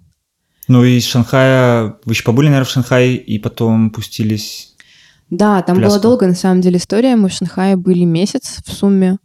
[0.69, 4.75] Ну и из Шанхая, вы еще побыли, наверное, в Шанхае, и потом пустились...
[5.31, 7.17] Да, там была долгая, на самом деле, история.
[7.17, 9.19] Мы в Шанхае были месяц в сумме.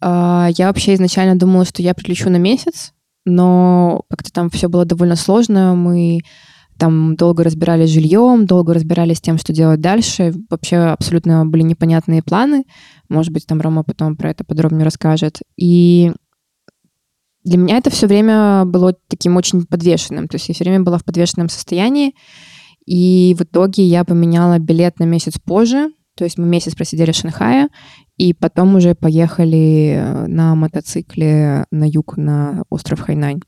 [0.00, 2.92] А, Я вообще изначально думала, что я прилечу на месяц,
[3.24, 5.74] но как-то там все было довольно сложно.
[5.74, 6.20] Мы
[6.78, 10.32] там долго разбирались с жильем, долго разбирались с тем, что делать дальше.
[10.48, 12.64] Вообще абсолютно были непонятные планы.
[13.08, 15.40] Может быть, там Рома потом про это подробнее расскажет.
[15.56, 16.10] И
[17.44, 20.28] для меня это все время было таким очень подвешенным.
[20.28, 22.14] То есть я все время была в подвешенном состоянии.
[22.86, 25.90] И в итоге я поменяла билет на месяц позже.
[26.16, 27.68] То есть мы месяц просидели в Шанхае,
[28.18, 33.40] и потом уже поехали э, на мотоцикле на юг, на остров Хайнань.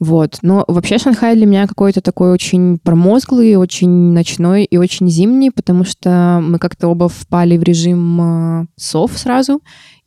[0.00, 0.38] Вот.
[0.42, 5.84] Но вообще Шанхай для меня какой-то такой очень промозглый, очень ночной и очень зимний, потому
[5.84, 9.60] что мы как-то оба впали в режим э, сов сразу,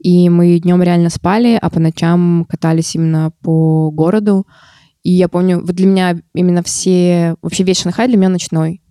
[0.03, 4.47] и мы днем реально спали, а по ночам катались именно по городу.
[5.03, 8.81] И я помню, вот для меня именно все, вообще весь Шанхай для меня ночной.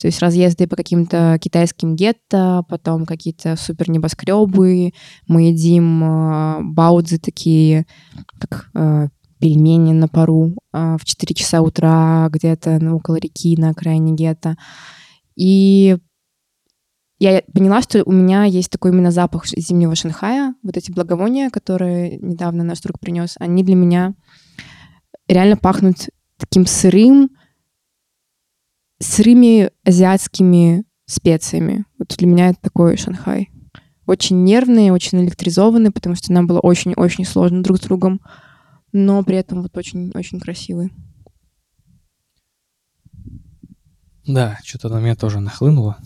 [0.00, 4.92] То есть разъезды по каким-то китайским гетто, потом какие-то супер небоскребы,
[5.26, 7.86] мы едим э, баудзы такие,
[8.38, 9.08] как э,
[9.40, 14.56] пельмени на пару э, в 4 часа утра где-то ну, около реки на окраине гетто.
[15.36, 15.98] И
[17.20, 20.54] я поняла, что у меня есть такой именно запах зимнего Шанхая.
[20.62, 24.14] Вот эти благовония, которые недавно наш друг принес, они для меня
[25.28, 27.30] реально пахнут таким сырым,
[28.98, 31.84] сырыми азиатскими специями.
[31.98, 33.50] Вот для меня это такой Шанхай.
[34.06, 38.22] Очень нервный, очень электризованный, потому что нам было очень-очень сложно друг с другом,
[38.92, 40.90] но при этом вот очень-очень красивый.
[44.32, 45.96] Да, что-то на меня тоже нахлынуло.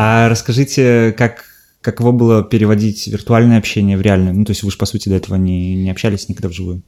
[0.00, 1.44] А расскажите, как,
[1.80, 4.32] каково было переводить виртуальное общение в реальное?
[4.32, 6.84] Ну, то есть вы же, по сути, до этого не, не общались никогда вживую.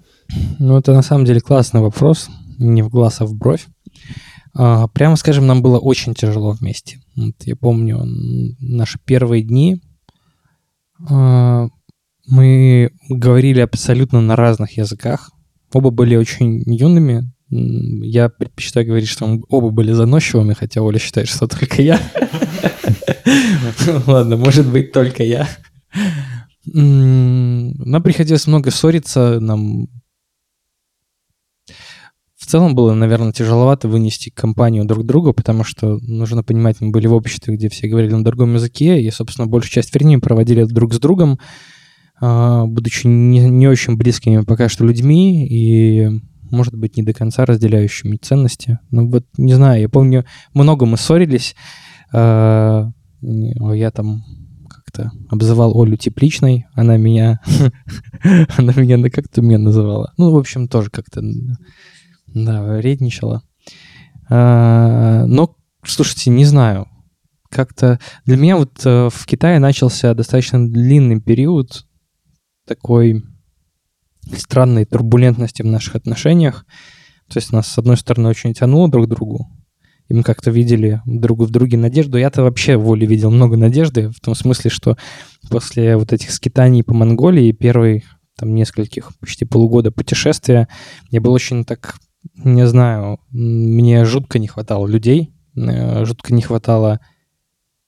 [0.60, 2.28] Ну, это на самом деле классный вопрос.
[2.58, 3.66] Не в глаз, а в бровь.
[4.54, 7.00] А, прямо скажем, нам было очень тяжело вместе.
[7.16, 8.00] Вот я помню
[8.60, 9.82] наши первые дни.
[11.08, 11.68] а,
[12.28, 15.32] мы говорили абсолютно на разных языках.
[15.72, 17.32] Оба были очень юными.
[17.50, 22.00] Я предпочитаю говорить, что мы оба были заносчивыми, хотя Оля считает, что только я.
[24.06, 25.48] Ладно, может быть, только я.
[26.64, 29.88] Нам приходилось много ссориться, нам
[32.36, 37.06] в целом было, наверное, тяжеловато вынести компанию друг другу, потому что, нужно понимать, мы были
[37.06, 40.94] в обществе, где все говорили на другом языке, и, собственно, большую часть времени проводили друг
[40.94, 41.38] с другом,
[42.20, 46.20] а, будучи не, не очень близкими пока что людьми и,
[46.50, 48.78] может быть, не до конца разделяющими ценности.
[48.90, 50.24] Ну вот, не знаю, я помню,
[50.54, 51.54] много мы ссорились,
[52.12, 54.24] не- я там
[54.68, 57.40] как-то обзывал Олю тепличной, она меня,
[58.56, 60.12] она меня, ну как ты меня называла?
[60.16, 61.22] Ну, в общем, тоже как-то
[62.26, 63.42] да, вредничала.
[64.28, 66.86] А, но, слушайте, не знаю.
[67.50, 71.84] Как-то для меня вот э, в Китае начался достаточно длинный период
[72.64, 73.24] такой
[74.38, 76.64] странной турбулентности в наших отношениях.
[77.28, 79.48] То есть нас, с одной стороны, очень тянуло друг к другу,
[80.08, 82.18] и мы как-то видели друг в друге надежду.
[82.18, 84.96] Я-то вообще в Оле видел много надежды, в том смысле, что
[85.48, 88.04] после вот этих скитаний по Монголии, первой
[88.36, 90.66] там нескольких, почти полугода путешествия,
[91.10, 91.96] я был очень так,
[92.34, 96.98] не знаю, мне жутко не хватало людей, э, жутко не хватало,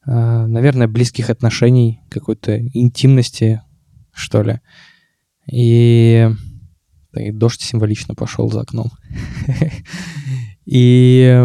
[0.07, 0.11] э,
[0.47, 3.62] наверное, близких отношений, какой-то интимности,
[4.12, 4.61] что ли.
[5.51, 6.28] И,
[7.12, 8.90] так, дождь символично пошел за окном.
[10.64, 11.45] И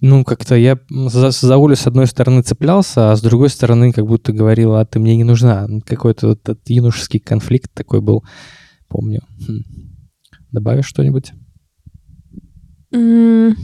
[0.00, 4.06] Ну, как-то я за, за Олю с одной стороны цеплялся, а с другой стороны как
[4.06, 5.66] будто говорил, а ты мне не нужна.
[5.66, 8.24] Ну, Какой-то вот этот юношеский конфликт такой был,
[8.88, 9.22] помню.
[9.46, 9.62] Хм.
[10.52, 11.32] Добавишь что-нибудь?
[12.92, 13.54] М,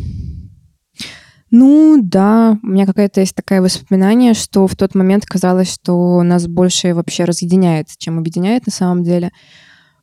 [1.55, 6.47] Ну, да, у меня какое-то есть такое воспоминание, что в тот момент казалось, что нас
[6.47, 9.33] больше вообще разъединяет, чем объединяет на самом деле.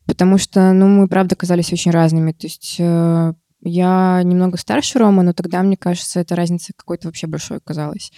[0.05, 2.33] Потому что, ну, мы, правда, казались очень разными.
[2.33, 7.25] То есть э, я немного старше Рома, но тогда, мне кажется, эта разница какой-то вообще
[7.25, 8.11] большой казалась.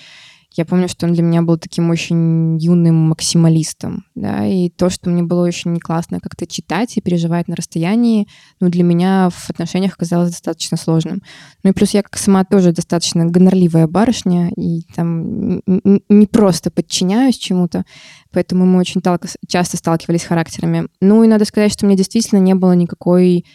[0.53, 5.09] Я помню, что он для меня был таким очень юным максималистом, да, и то, что
[5.09, 8.27] мне было очень классно как-то читать и переживать на расстоянии,
[8.59, 11.21] ну, для меня в отношениях казалось достаточно сложным.
[11.63, 17.37] Ну и плюс я как сама тоже достаточно гонорливая барышня, и там не просто подчиняюсь
[17.37, 17.85] чему-то,
[18.31, 19.01] поэтому мы очень
[19.47, 20.89] часто сталкивались характерами.
[20.99, 23.45] Ну и надо сказать, что у меня действительно не было никакой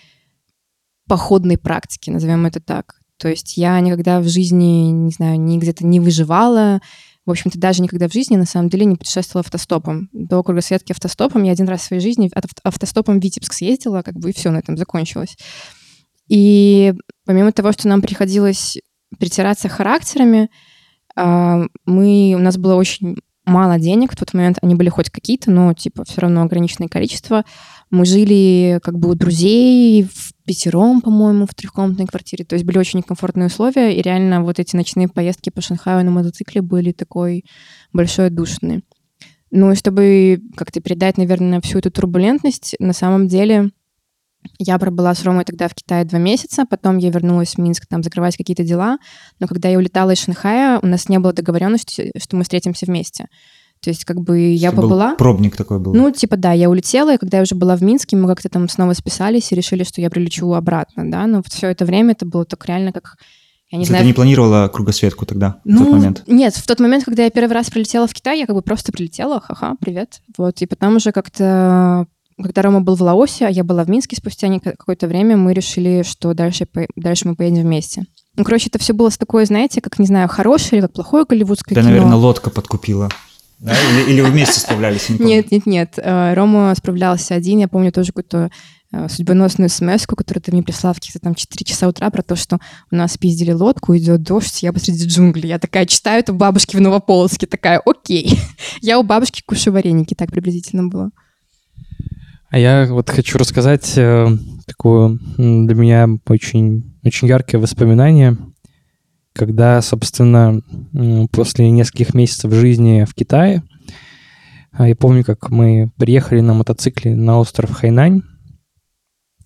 [1.07, 3.01] походной практики, назовем это так.
[3.19, 6.81] То есть я никогда в жизни, не знаю, ни где-то не выживала,
[7.27, 10.09] в общем-то, даже никогда в жизни, на самом деле, не путешествовала автостопом.
[10.13, 14.15] До кругосветки автостопом я один раз в своей жизни ав- автостопом в Витебск съездила, как
[14.15, 15.37] бы и все на этом закончилось.
[16.29, 16.95] И
[17.25, 18.79] помимо того, что нам приходилось
[19.19, 20.51] притираться характерами,
[21.17, 25.51] а, мы, у нас было очень мало денег в тот момент, они были хоть какие-то,
[25.51, 27.45] но типа все равно ограниченное количество.
[27.91, 32.45] Мы жили как бы у друзей в пятером, по-моему, в трехкомнатной квартире.
[32.45, 36.11] То есть были очень некомфортные условия, и реально вот эти ночные поездки по Шанхаю на
[36.11, 37.45] мотоцикле были такой
[37.93, 38.85] большой отдушиной.
[39.51, 43.71] Ну и чтобы как-то передать, наверное, всю эту турбулентность, на самом деле
[44.59, 48.03] я пробыла с Ромой тогда в Китае два месяца, потом я вернулась в Минск там
[48.03, 48.99] закрывать какие-то дела,
[49.41, 53.27] но когда я улетала из Шанхая, у нас не было договоренности, что мы встретимся вместе.
[53.87, 55.15] То есть как бы я Это был побыла...
[55.15, 55.95] Пробник такой был.
[55.95, 58.69] Ну, типа, да, я улетела, и когда я уже была в Минске, мы как-то там
[58.69, 62.45] снова списались и решили, что я прилечу обратно, да, но все это время это было
[62.45, 63.15] так реально как,
[63.71, 64.05] я не Ты знаю...
[64.05, 66.25] не планировала кругосветку тогда, в Ну, тот момент?
[66.27, 68.91] Нет, в тот момент, когда я первый раз прилетела в Китай, я как бы просто
[68.91, 70.21] прилетела, ха-ха, привет.
[70.37, 72.09] Вот, и потом уже как-то,
[72.43, 76.03] когда Рома был в Лаосе, а я была в Минске спустя какое-то время, мы решили,
[76.03, 76.67] что дальше,
[76.97, 78.03] дальше мы поедем вместе.
[78.37, 81.25] Ну, короче, это все было с такой, знаете, как, не знаю, хорошее или как плохое
[81.25, 81.91] голливудское Да, кино.
[81.91, 83.09] наверное, лодка подкупила.
[83.59, 83.73] Да?
[83.73, 85.09] Или, или вы вместе справлялись?
[85.09, 85.19] не.
[85.19, 85.95] Нет, нет, нет.
[85.97, 87.59] Э, Рома справлялся один.
[87.59, 88.51] Я помню тоже какую-то
[88.93, 92.37] э, судьбоносную смс которую ты мне прислал в каких-то там 4 часа утра про то,
[92.37, 92.59] что
[92.91, 95.49] у нас пиздили лодку, идет дождь, я посреди джунглей.
[95.49, 98.39] Я такая читаю это у бабушки в Новополоцке, такая, окей.
[98.83, 101.11] Я у бабушки кушаю вареники, так приблизительно было.
[102.49, 104.29] А я вот хочу рассказать э,
[104.67, 108.37] такое для меня очень, очень яркое воспоминание,
[109.37, 110.63] когда, собственно,
[111.31, 113.63] после нескольких месяцев жизни в Китае,
[114.73, 118.23] а, я помню, как мы приехали на мотоцикле на остров Хайнань,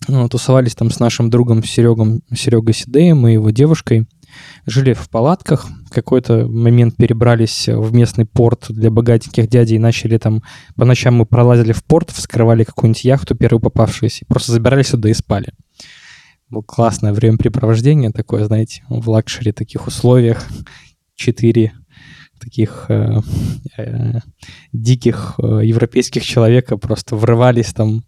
[0.07, 4.07] ну, тусовались там с нашим другом Серегом, Серегой Сидеем и его девушкой,
[4.65, 10.41] жили в палатках, в какой-то момент перебрались в местный порт для богатеньких дядей, начали там
[10.75, 15.09] по ночам мы пролазили в порт, вскрывали какую-нибудь яхту, первую попавшуюся, и просто забирались сюда
[15.09, 15.53] и спали.
[16.51, 20.45] Было классное времяпрепровождение такое, знаете, в luxury таких условиях.
[21.15, 21.71] Четыре
[22.41, 23.19] таких э,
[23.77, 24.19] э,
[24.73, 28.03] диких э, европейских человека просто врывались там,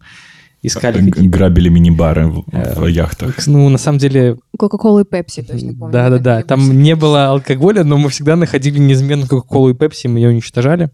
[0.60, 1.00] искали.
[1.00, 3.46] Грабили мини-бары в, Э, в яхтах.
[3.46, 5.92] Ну, на самом деле, Кока-колу и Пепси, точно помню.
[5.92, 10.28] да-да-да, там не было алкоголя, но мы всегда находили неизменно Кока-Колу и Пепси, мы ее
[10.28, 10.90] уничтожали.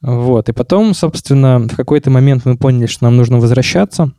[0.00, 4.12] Вот, и потом, собственно, в какой-то момент мы поняли, что нам нужно возвращаться.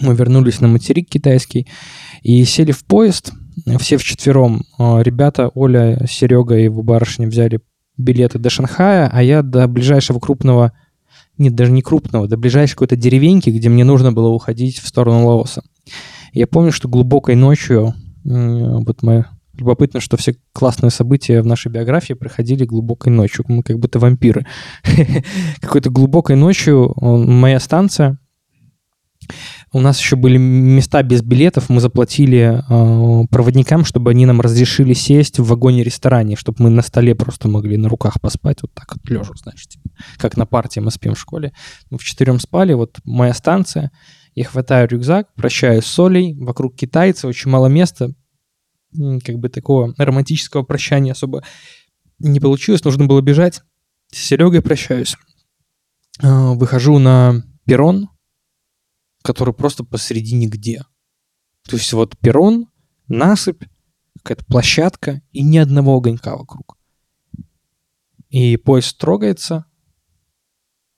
[0.00, 1.66] Мы вернулись на материк китайский
[2.22, 3.32] и сели в поезд,
[3.78, 4.64] все вчетвером.
[4.78, 7.60] Э, Ребята, Оля, Серега и его барышня взяли
[7.96, 10.72] билеты до Шанхая, а я до ближайшего крупного,
[11.36, 15.26] нет, даже не крупного, до ближайшей какой-то деревеньки, где мне нужно было уходить в сторону
[15.26, 15.62] Лаоса.
[16.32, 17.94] Я помню, что глубокой ночью,
[18.24, 23.44] вот мы любопытно, что все классные события в нашей биографии проходили глубокой ночью.
[23.48, 24.46] Мы как будто вампиры.
[25.60, 28.18] Какой-то глубокой ночью моя станция,
[29.72, 34.94] у нас еще были места без билетов, мы заплатили э, проводникам, чтобы они нам разрешили
[34.94, 39.10] сесть в вагоне-ресторане, чтобы мы на столе просто могли на руках поспать, вот так вот
[39.10, 41.52] лежа, знаешь, типа, как на партии мы спим в школе.
[41.90, 43.90] Мы вчетвером спали, вот моя станция,
[44.34, 48.12] я хватаю рюкзак, прощаюсь с Олей, вокруг китайцы, очень мало места,
[49.24, 51.42] как бы такого романтического прощания особо
[52.18, 53.62] не получилось, нужно было бежать.
[54.10, 55.16] С Серегой прощаюсь.
[56.22, 58.08] Э, Выхожу на перрон,
[59.28, 60.84] который просто посреди нигде.
[61.68, 62.68] То есть вот перрон,
[63.08, 63.62] насыпь,
[64.16, 66.78] какая-то площадка и ни одного огонька вокруг.
[68.30, 69.66] И поезд трогается,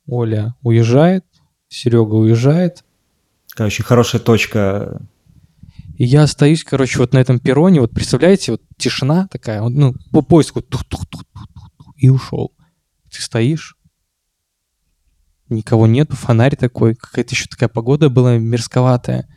[0.07, 1.25] Оля уезжает,
[1.69, 2.85] Серега уезжает,
[3.49, 5.03] Такая очень хорошая точка.
[5.99, 10.23] И я остаюсь, короче, вот на этом перроне, вот представляете, вот тишина такая, ну, по
[10.23, 10.63] поиску,
[11.97, 12.55] и ушел.
[13.11, 13.77] Ты стоишь,
[15.51, 19.29] никого нету, фонарь такой, какая-то еще такая погода была мерзковатая.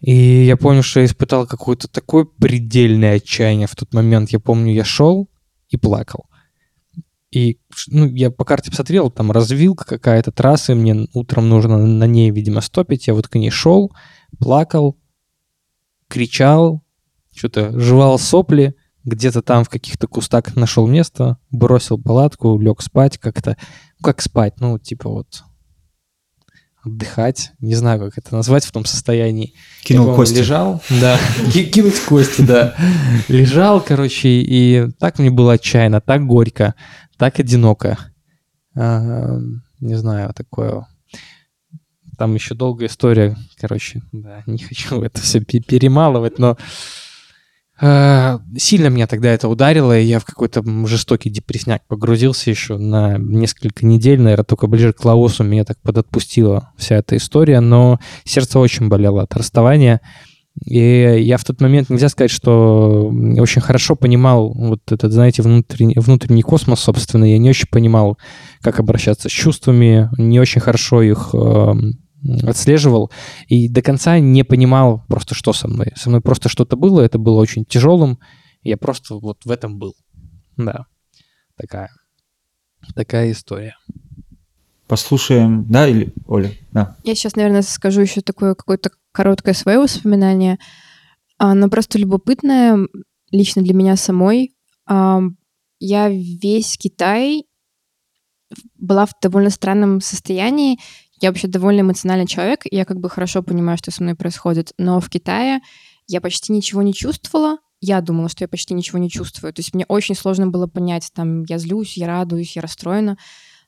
[0.00, 4.30] И я помню, что я испытал какое-то такое предельное отчаяние в тот момент.
[4.30, 5.30] Я помню, я шел
[5.68, 6.26] и плакал.
[7.30, 12.30] И ну, я по карте посмотрел, там развилка какая-то, трасса, мне утром нужно на ней,
[12.30, 13.06] видимо, стопить.
[13.06, 13.92] Я вот к ней шел,
[14.38, 14.98] плакал,
[16.06, 16.84] кричал,
[17.34, 23.56] что-то жевал сопли, где-то там в каких-то кустах нашел место, бросил палатку, лег спать как-то.
[24.00, 24.54] Ну, как спать?
[24.60, 25.44] Ну, типа вот
[26.84, 27.52] отдыхать.
[27.60, 29.54] Не знаю, как это назвать в том состоянии.
[29.82, 30.38] Кинул Я, кости.
[30.38, 31.18] Лежал, да.
[31.52, 32.74] Ки- Кинуть кости, да.
[33.28, 36.74] Лежал, короче, и так мне было отчаянно, так горько,
[37.16, 37.98] так одиноко.
[38.76, 39.38] А,
[39.80, 40.86] Не знаю, такое...
[42.16, 46.56] Там еще долгая история, короче, да, не хочу это все перемалывать, но
[47.78, 53.84] сильно меня тогда это ударило, и я в какой-то жестокий депрессняк погрузился еще на несколько
[53.84, 58.88] недель, наверное, только ближе к Лаосу меня так подотпустила вся эта история, но сердце очень
[58.88, 60.00] болело от расставания.
[60.64, 65.96] И я в тот момент, нельзя сказать, что очень хорошо понимал вот этот, знаете, внутренний,
[65.96, 67.24] внутренний космос, собственно.
[67.24, 68.18] Я не очень понимал,
[68.60, 72.03] как обращаться с чувствами, не очень хорошо их эм,
[72.42, 73.10] отслеживал
[73.48, 75.92] и до конца не понимал просто, что со мной.
[75.96, 78.18] Со мной просто что-то было, это было очень тяжелым,
[78.62, 79.94] я просто вот в этом был.
[80.56, 80.86] Да,
[81.56, 81.90] такая,
[82.94, 83.76] такая история.
[84.86, 86.52] Послушаем, да, или Оля?
[86.72, 86.96] Да.
[87.04, 90.58] Я сейчас, наверное, скажу еще такое какое-то короткое свое воспоминание,
[91.38, 92.78] а, но просто любопытное
[93.30, 94.54] лично для меня самой.
[94.86, 95.20] А,
[95.80, 97.44] Я весь Китай
[98.78, 100.78] была в довольно странном состоянии.
[101.24, 104.74] Я вообще довольно эмоциональный человек, я как бы хорошо понимаю, что со мной происходит.
[104.76, 105.60] Но в Китае
[106.06, 107.56] я почти ничего не чувствовала.
[107.80, 109.50] Я думала, что я почти ничего не чувствую.
[109.54, 113.16] То есть мне очень сложно было понять, там, я злюсь, я радуюсь, я расстроена.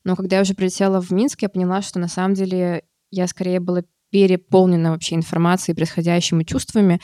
[0.04, 3.59] Но когда я уже прилетела в Минск, я поняла, что на самом деле я скорее
[3.59, 7.00] была переполнена вообще информацией, происходящими чувствами,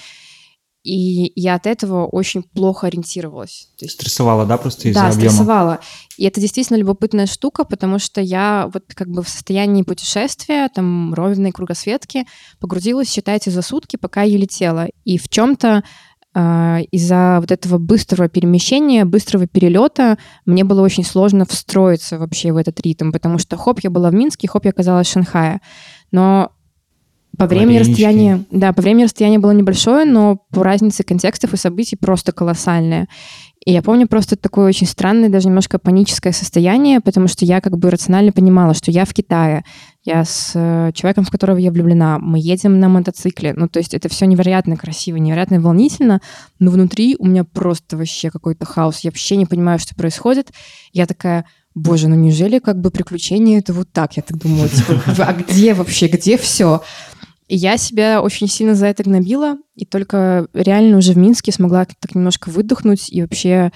[0.82, 3.68] и я от этого очень плохо ориентировалась.
[3.78, 5.30] То есть Стрессовала, да, просто из-за да, объема?
[5.30, 5.80] стрессовала.
[6.16, 11.14] И это действительно любопытная штука, потому что я вот как бы в состоянии путешествия, там,
[11.14, 12.26] ровной кругосветки,
[12.60, 14.88] погрузилась, считайте, за сутки, пока я летела.
[15.04, 15.84] И в чем-то
[16.34, 20.16] из-за вот этого быстрого перемещения, быстрого перелета
[20.46, 24.14] мне было очень сложно встроиться вообще в этот ритм, потому что хоп, я была в
[24.14, 25.60] Минске, хоп, я оказалась в Шанхае.
[26.10, 26.50] Но
[27.38, 31.96] по времени расстояние, да, по времени расстояние было небольшое, но по разнице контекстов и событий
[31.96, 33.08] просто колоссальное.
[33.64, 37.78] И я помню просто такое очень странное, даже немножко паническое состояние, потому что я как
[37.78, 39.64] бы рационально понимала, что я в Китае,
[40.04, 43.54] я с э, человеком, в которого я влюблена, мы едем на мотоцикле.
[43.56, 46.20] Ну, то есть это все невероятно красиво, невероятно волнительно,
[46.58, 49.00] но внутри у меня просто вообще какой-то хаос.
[49.00, 50.50] Я вообще не понимаю, что происходит.
[50.92, 51.44] Я такая,
[51.76, 54.16] боже, ну неужели как бы приключения это вот так?
[54.16, 56.82] Я так думаю, типа, а где вообще, где все?
[57.54, 62.14] Я себя очень сильно за это гнобила, и только реально уже в Минске смогла так
[62.14, 63.72] немножко выдохнуть и вообще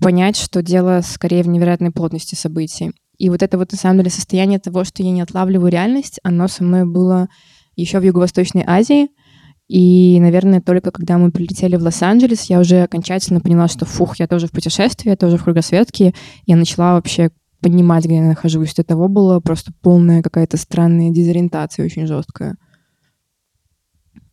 [0.00, 2.90] понять, что дело скорее в невероятной плотности событий.
[3.16, 6.48] И вот это вот на самом деле состояние того, что я не отлавливаю реальность, оно
[6.48, 7.28] со мной было
[7.76, 9.10] еще в Юго-Восточной Азии.
[9.68, 14.26] И, наверное, только когда мы прилетели в Лос-Анджелес, я уже окончательно поняла, что фух, я
[14.26, 16.14] тоже в путешествии, я тоже в кругосветке.
[16.46, 17.30] Я начала вообще
[17.60, 18.74] понимать, где я нахожусь.
[18.74, 22.56] До того была просто полная какая-то странная дезориентация, очень жесткая.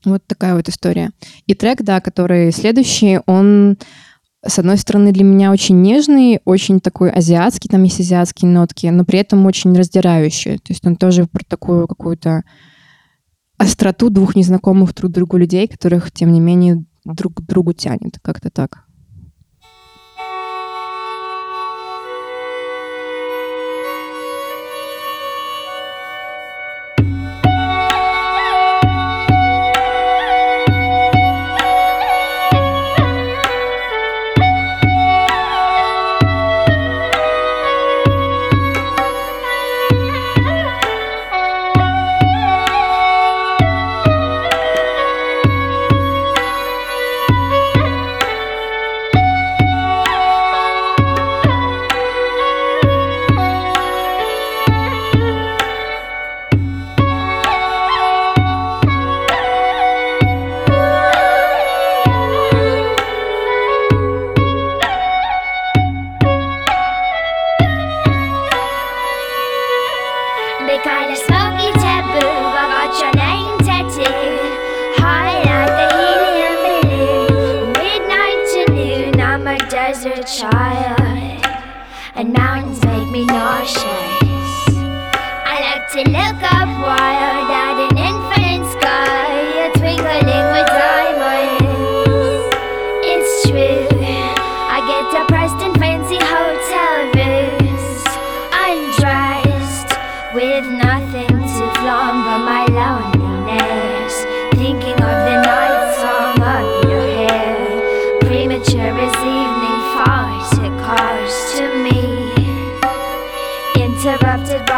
[0.06, 1.12] Вот такая вот история.
[1.48, 3.78] И трек, да, который следующий, он,
[4.46, 9.04] с одной стороны, для меня очень нежный, очень такой азиатский, там есть азиатские нотки, но
[9.04, 10.58] при этом очень раздирающий.
[10.58, 12.44] То есть он тоже про такую какую-то
[13.58, 18.20] остроту двух незнакомых друг другу людей, которых, тем не менее, друг к другу тянет.
[18.22, 18.85] Как-то так.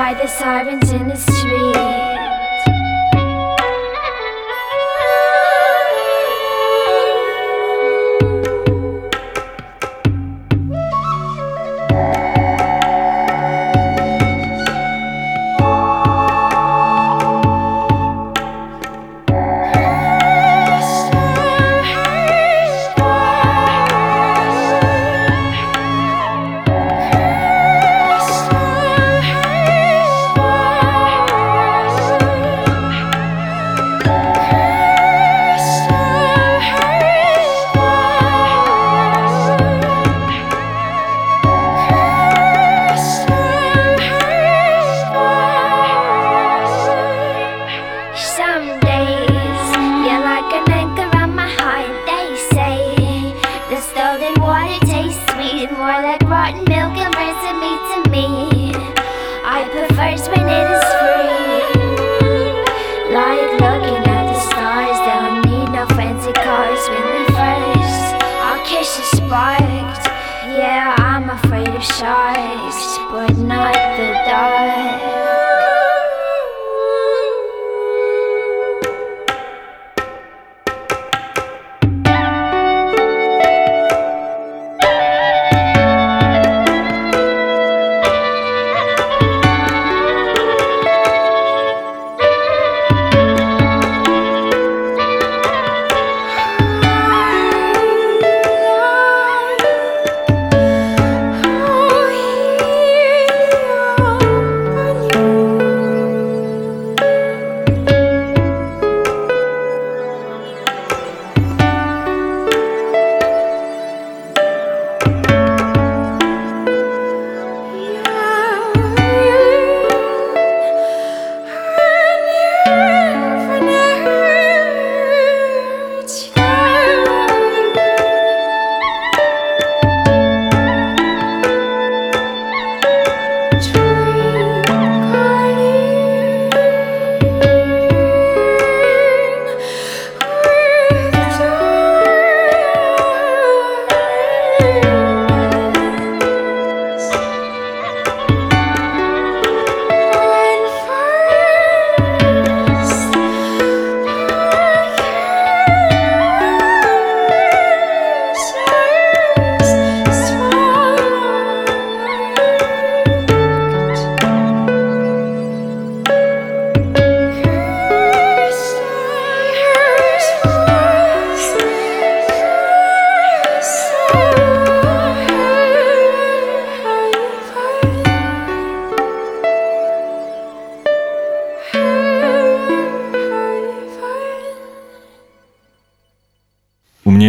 [0.07, 2.36] By the sirens in the street.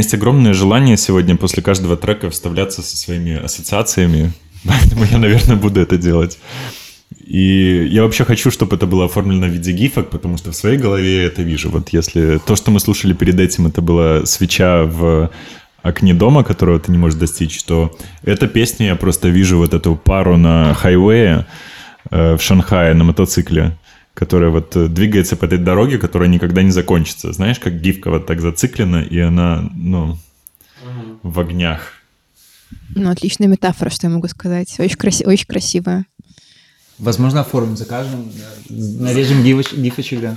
[0.08, 4.32] Есть огромное желание сегодня после каждого трека вставляться со своими ассоциациями,
[4.64, 6.38] поэтому я, наверное, буду это делать.
[7.26, 10.78] И я вообще хочу, чтобы это было оформлено в виде гифок, потому что в своей
[10.78, 11.68] голове я это вижу.
[11.68, 15.30] Вот если то, что мы слушали перед этим, это была свеча в
[15.82, 19.94] окне дома, которого ты не можешь достичь, то эта песня я просто вижу вот эту
[19.94, 21.44] пару на хайвее
[22.10, 23.76] э, в Шанхае на мотоцикле,
[24.18, 27.32] которая вот э, двигается по этой дороге, которая никогда не закончится.
[27.32, 30.18] Знаешь, как гифка вот так зациклена, и она, ну,
[31.22, 31.92] в огнях.
[32.96, 34.74] Ну, отличная метафора, что я могу сказать.
[34.80, 36.04] Очень, краси- очень красивая.
[36.98, 38.28] Возможно, оформим, закажем,
[38.68, 40.36] нарежем гифоч- гифочек, да.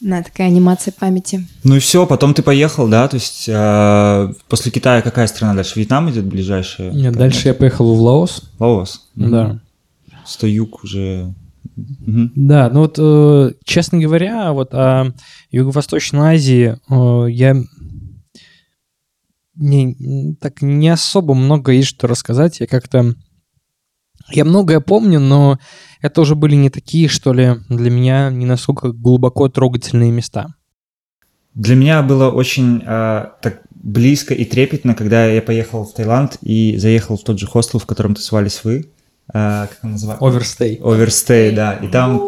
[0.00, 1.44] На такая анимация памяти.
[1.64, 3.08] Ну и все, потом ты поехал, да?
[3.08, 5.72] То есть э, после Китая какая страна дальше?
[5.80, 6.92] Вьетнам идет ближайшая?
[6.92, 8.44] Нет, дальше я поехал в Лаос.
[8.60, 9.08] Лаос.
[9.16, 9.58] Да.
[10.24, 11.34] Сто юг уже.
[11.76, 12.32] Мгм.
[12.36, 15.12] Да, ну вот, э, честно говоря, вот о
[15.50, 17.56] Юго-Восточной Азии э, я
[19.56, 22.60] не, так не особо много есть что рассказать.
[22.60, 23.14] Я как-то...
[24.30, 25.58] Я многое помню, но
[26.00, 30.54] это уже были не такие, что ли, для меня не настолько глубоко трогательные места.
[31.54, 36.76] Для меня было очень э, так близко и трепетно, когда я поехал в Таиланд и
[36.78, 38.90] заехал в тот же хостел, в котором тусовались вы.
[39.32, 40.26] А, как он называется?
[40.26, 40.80] Оверстей.
[40.82, 41.74] Оверстей, да.
[41.74, 42.20] И там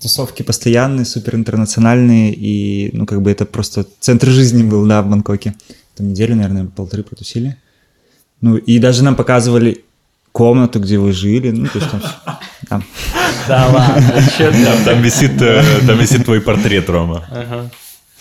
[0.00, 5.08] тусовки постоянные, супер интернациональные, и, ну, как бы это просто центр жизни был, да, в
[5.08, 5.54] Бангкоке.
[5.96, 7.56] Там неделю, наверное, полторы протусили.
[8.40, 9.84] Ну, и даже нам показывали
[10.32, 12.02] комнату, где вы жили, ну, то есть там...
[12.68, 12.84] там.
[13.48, 14.22] Да ладно?
[14.38, 17.26] Там, там висит, э, там висит твой портрет, Рома.
[17.30, 17.70] Ага.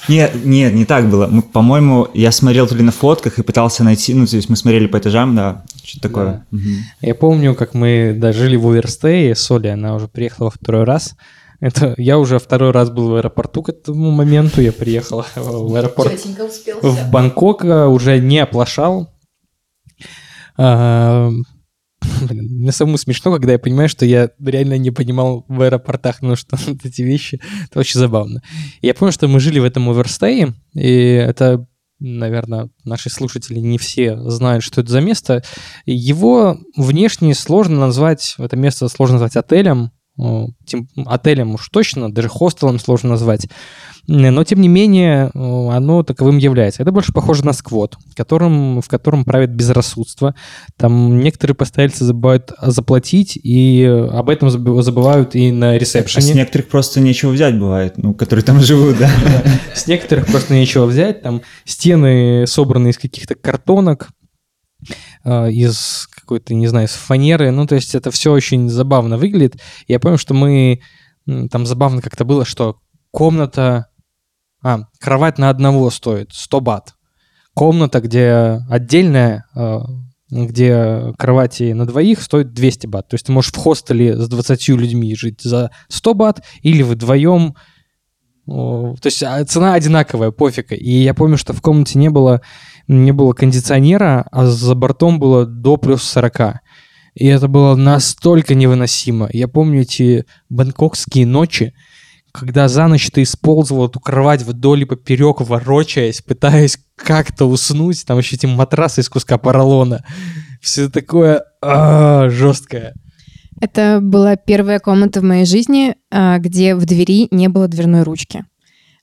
[0.09, 1.27] Нет, нет, не так было.
[1.27, 4.55] Мы, по-моему, я смотрел то ли на фотках и пытался найти, ну, то есть мы
[4.55, 6.45] смотрели по этажам, да, что-то такое.
[6.51, 6.75] Мгм.
[7.01, 11.15] Я помню, как мы дожили в Оверстее, Соли, она уже приехала второй раз.
[11.59, 14.61] Это я уже второй раз был в аэропорту к этому моменту.
[14.61, 16.13] Я приехал в аэропорт
[16.81, 19.09] в Бангкок, уже не оплошал.
[22.21, 26.35] Блин, мне самому смешно, когда я понимаю, что я реально не понимал в аэропортах, ну
[26.35, 28.41] что эти вещи, это очень забавно.
[28.81, 31.67] И я помню, что мы жили в этом оверстее, и это,
[31.99, 35.43] наверное, наши слушатели не все знают, что это за место.
[35.85, 39.91] Его внешне сложно назвать, это место сложно назвать отелем,
[40.65, 43.47] тем- отелем уж точно, даже хостелом сложно назвать.
[44.07, 46.81] Но, тем не менее, о, оно таковым является.
[46.81, 50.33] Это больше похоже на сквот, которым, в котором правит безрассудство.
[50.77, 56.33] Там некоторые постояльцы забывают заплатить, и об этом забы- забывают и на А с ресепшене.
[56.33, 59.09] некоторых просто нечего взять бывает, ну, которые там живут, да.
[59.75, 61.21] С некоторых просто нечего взять.
[61.21, 64.09] Там стены собраны из каких-то картонок,
[65.23, 67.51] э, из какой-то, не знаю, из фанеры.
[67.51, 69.59] Ну, то есть это все очень забавно выглядит.
[69.87, 70.81] Я помню, что мы...
[71.51, 72.77] Там забавно как-то было, что
[73.11, 73.87] комната...
[74.61, 76.93] А, кровать на одного стоит 100 бат.
[77.53, 79.79] Комната, где отдельная, э,
[80.29, 83.07] где кровати на двоих, стоит 200 бат.
[83.07, 87.55] То есть ты можешь в хостеле с 20 людьми жить за 100 бат, или вдвоем
[88.49, 90.71] То есть а, цена одинаковая, пофиг.
[90.71, 92.41] И я помню, что в комнате не было,
[92.87, 96.61] не было кондиционера, а за бортом было до плюс 40.
[97.13, 99.29] И это было настолько невыносимо.
[99.31, 101.73] Я помню эти бангкокские ночи,
[102.31, 108.03] когда за ночь ты использовал эту кровать вдоль и поперек, ворочаясь, пытаясь как-то уснуть.
[108.05, 110.03] Там еще эти матрасы из куска поролона.
[110.61, 112.93] Все такое а, жесткое.
[113.61, 118.45] Это была первая комната в моей жизни, а, где в двери не было дверной ручки.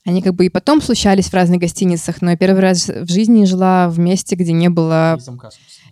[0.04, 3.44] Они как бы и потом случались в разных гостиницах, но я первый раз в жизни
[3.44, 5.18] жила в месте, где не было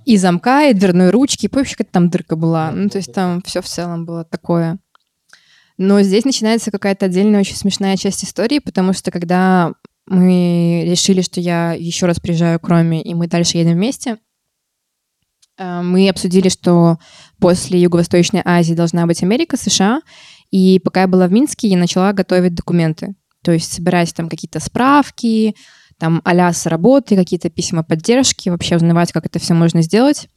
[0.04, 2.70] и замка, и дверной ручки, и вообще какая-то там дырка была.
[2.70, 4.78] Ну, то есть там все в целом было такое.
[5.76, 9.72] Но здесь начинается какая-то отдельная очень смешная часть истории, потому что когда
[10.06, 14.18] мы решили, что я еще раз приезжаю к Роме, и мы дальше едем вместе,
[15.58, 16.98] мы обсудили, что
[17.38, 20.00] после Юго-Восточной Азии должна быть Америка, США,
[20.50, 23.14] и пока я была в Минске, я начала готовить документы.
[23.42, 25.54] То есть собирать там какие-то справки,
[25.98, 30.28] там а с работы, какие-то письма поддержки, вообще узнавать, как это все можно сделать.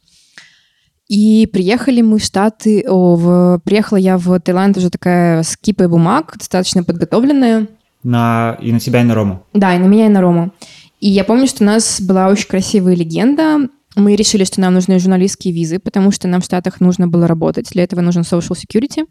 [1.08, 5.88] И приехали мы в Штаты, о, в, приехала я в Таиланд уже такая с кипой
[5.88, 7.66] бумаг, достаточно подготовленная.
[8.02, 9.46] На, и на тебя, и на Рому.
[9.54, 10.52] Да, и на меня, и на Рому.
[11.00, 13.68] И я помню, что у нас была очень красивая легенда.
[13.98, 17.68] Мы решили, что нам нужны журналистские визы, потому что нам в Штатах нужно было работать.
[17.72, 19.04] Для этого нужен social security.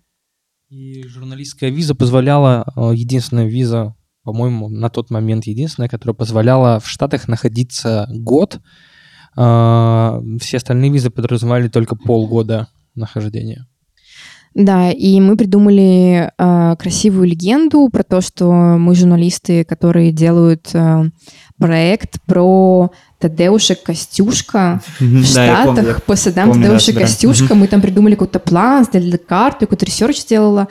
[0.70, 6.88] И журналистская виза позволяла, э, единственная виза, по-моему, на тот момент единственная, которая позволяла в
[6.88, 8.62] Штатах находиться год.
[9.36, 13.68] А, Все остальные визы подразумевали только полгода нахождения.
[14.54, 21.12] Да, и мы придумали э, красивую легенду про то, что мы журналисты, которые делают э,
[21.58, 26.94] проект про Тадеуша Костюшка в Да, Штатах помню, я по садам помню, да, Тадеуша.
[26.94, 27.56] Костюшка.
[27.56, 30.68] Мы там придумали какой-то план, сделали карту, какой-то research сделала.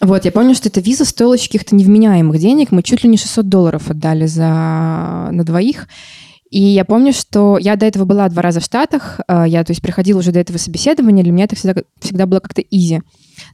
[0.00, 2.70] Вот, я помню, что эта виза стоила каких-то невменяемых денег.
[2.70, 4.42] Мы чуть ли не 600 долларов отдали за...
[5.32, 5.88] на двоих.
[6.50, 9.20] И я помню, что я до этого была два раза в Штатах.
[9.26, 11.24] э, Я, то есть, приходила уже до этого собеседования.
[11.24, 13.00] Для меня это всегда, всегда было как-то изи.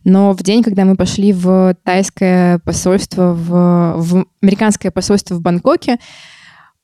[0.05, 5.99] Но в день, когда мы пошли в тайское посольство, в, в американское посольство в Бангкоке,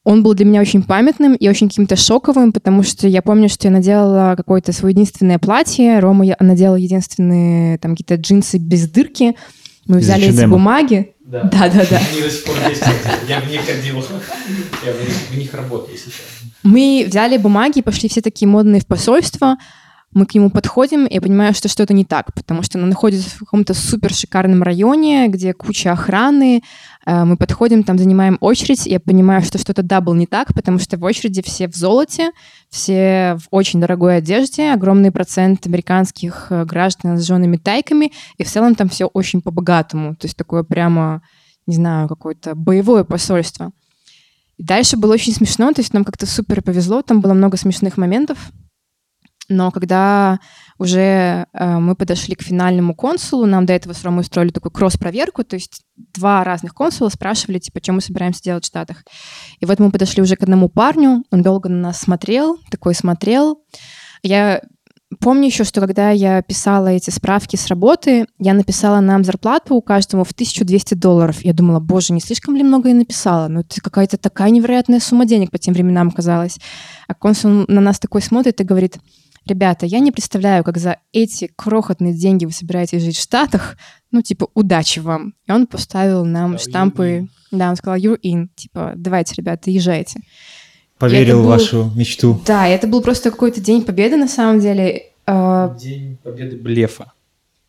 [0.08, 3.68] он был для меня очень памятным и очень каким-то шоковым, потому что я помню, что
[3.68, 9.36] я наделала какое-то свое единственное платье, Рома я надела единственные там какие-то джинсы без дырки.
[9.86, 10.50] Мы Из взяли эти H&M.
[10.50, 11.14] бумаги.
[11.26, 12.00] Да, да, да.
[12.10, 12.82] Они до сих пор есть.
[13.28, 14.02] Я в них ходил.
[14.82, 14.92] Я
[15.30, 16.14] в них работаю сейчас.
[16.62, 19.58] Мы взяли бумаги пошли все такие модные в посольство.
[20.14, 23.28] Мы к нему подходим, и я понимаю, что что-то не так, потому что она находится
[23.28, 26.62] в каком-то супер шикарном районе, где куча охраны.
[27.08, 30.78] Э, Мы подходим, там занимаем очередь, я понимаю, что что-то да было не так, потому
[30.78, 32.32] что в очереди все в золоте,
[32.68, 38.50] все в очень дорогой одежде, огромный процент американских э, граждан с женами тайками, и в
[38.50, 40.16] целом там все очень по-богатому.
[40.16, 41.22] То есть такое прямо,
[41.66, 43.70] не знаю, какое-то боевое посольство.
[44.58, 47.96] И дальше было очень смешно, то есть нам как-то супер повезло, там было много смешных
[47.96, 48.52] моментов.
[49.48, 50.40] Но когда
[50.78, 55.44] уже э, мы подошли к финальному консулу, нам до этого с Ромой устроили такую кросс-проверку,
[55.44, 59.04] то есть два разных консула спрашивали, типа, что мы собираемся делать в Штатах.
[59.58, 63.60] И вот мы подошли уже к одному парню, он долго на нас смотрел, такой смотрел.
[64.22, 64.62] Я
[65.20, 70.24] помню еще, что когда я писала эти справки с работы, я написала нам зарплату каждому
[70.24, 71.40] в 1200 долларов.
[71.42, 73.48] Я думала, боже, не слишком ли много я написала?
[73.48, 76.58] Ну, это какая-то такая невероятная сумма денег по тем временам казалась.
[77.06, 78.98] А консул на нас такой смотрит и говорит,
[79.46, 83.76] ребята, я не представляю, как за эти крохотные деньги вы собираетесь жить в Штатах,
[84.10, 85.34] ну, типа, удачи вам.
[85.46, 90.20] И он поставил нам Да, штампы, да, он сказал, you're in, типа, давайте, ребята, езжайте.
[90.98, 92.40] Поверил в был- вашу мечту.
[92.46, 95.02] Да, это был просто какой-то день победы, на самом деле.
[95.26, 97.12] Э, День победы блефа.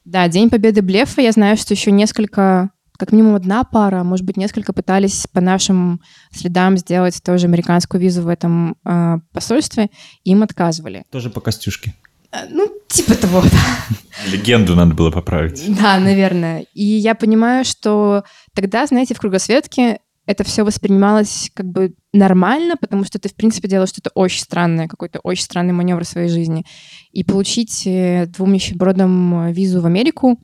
[0.06, 1.22] Да, День Победы Блефа.
[1.22, 6.02] Я знаю, что еще несколько, как минимум одна пара, может быть, несколько пытались по нашим
[6.32, 9.89] следам сделать тоже американскую визу в этом э, посольстве,
[10.26, 11.06] и им отказывали.
[11.10, 11.95] Тоже по Костюшке.
[12.34, 14.30] Э, Ну, типа того, да.
[14.30, 15.64] Легенду надо было поправить.
[15.82, 16.66] Да, наверное.
[16.74, 23.06] И я понимаю, что тогда, знаете, в кругосветке это все воспринималось как бы нормально, потому
[23.06, 26.66] что ты, в принципе, делаешь что-то очень странное, какой-то очень странный маневр в своей жизни.
[27.14, 30.38] И получить э, двум нищебродам э, визу в Америку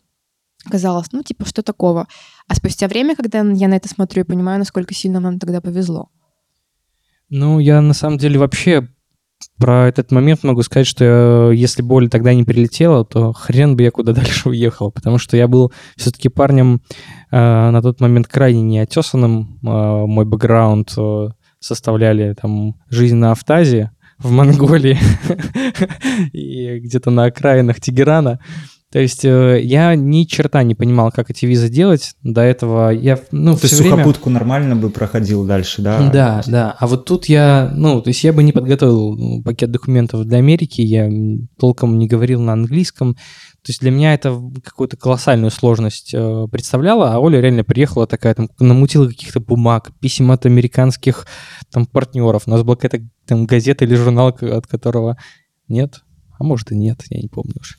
[0.70, 2.07] казалось, ну, типа, что такого?
[2.47, 6.09] А спустя время, когда я на это смотрю, я понимаю, насколько сильно нам тогда повезло.
[7.30, 8.88] Ну, я на самом деле вообще
[9.57, 13.76] про этот момент могу сказать, что э, если бы Оля тогда не прилетела, то хрен
[13.76, 16.82] бы я куда дальше уехал, потому что я был все-таки парнем
[17.32, 17.38] э,
[17.72, 19.59] на тот момент крайне неотесанным.
[19.63, 24.97] Э, мой бэкграунд э, составляли там жизнь на Автазе в Монголии
[26.32, 28.39] и где-то на окраинах Тегерана.
[28.92, 32.14] То есть э, я ни черта не понимал, как эти визы делать.
[32.24, 36.10] До этого я, ну, То есть время- сухопутку нормально бы проходил дальше, да?
[36.12, 36.76] да, да.
[36.80, 40.38] А вот тут я, ну, то есть я бы не подготовил ну, пакет документов для
[40.38, 41.10] Америки, я
[41.60, 43.16] толком не говорил на английском.
[43.16, 48.36] То есть для меня это какую-то колоссальную сложность э, представляло, а Оля реально приехала такая,
[48.36, 51.26] там, намутила каких-то бумаг, писем от американских
[51.72, 52.44] там партнеров.
[52.46, 55.18] У нас была какая-то там газета или журнал, от которого
[55.68, 56.05] нет,
[56.38, 57.76] а может и нет, я не помню уже.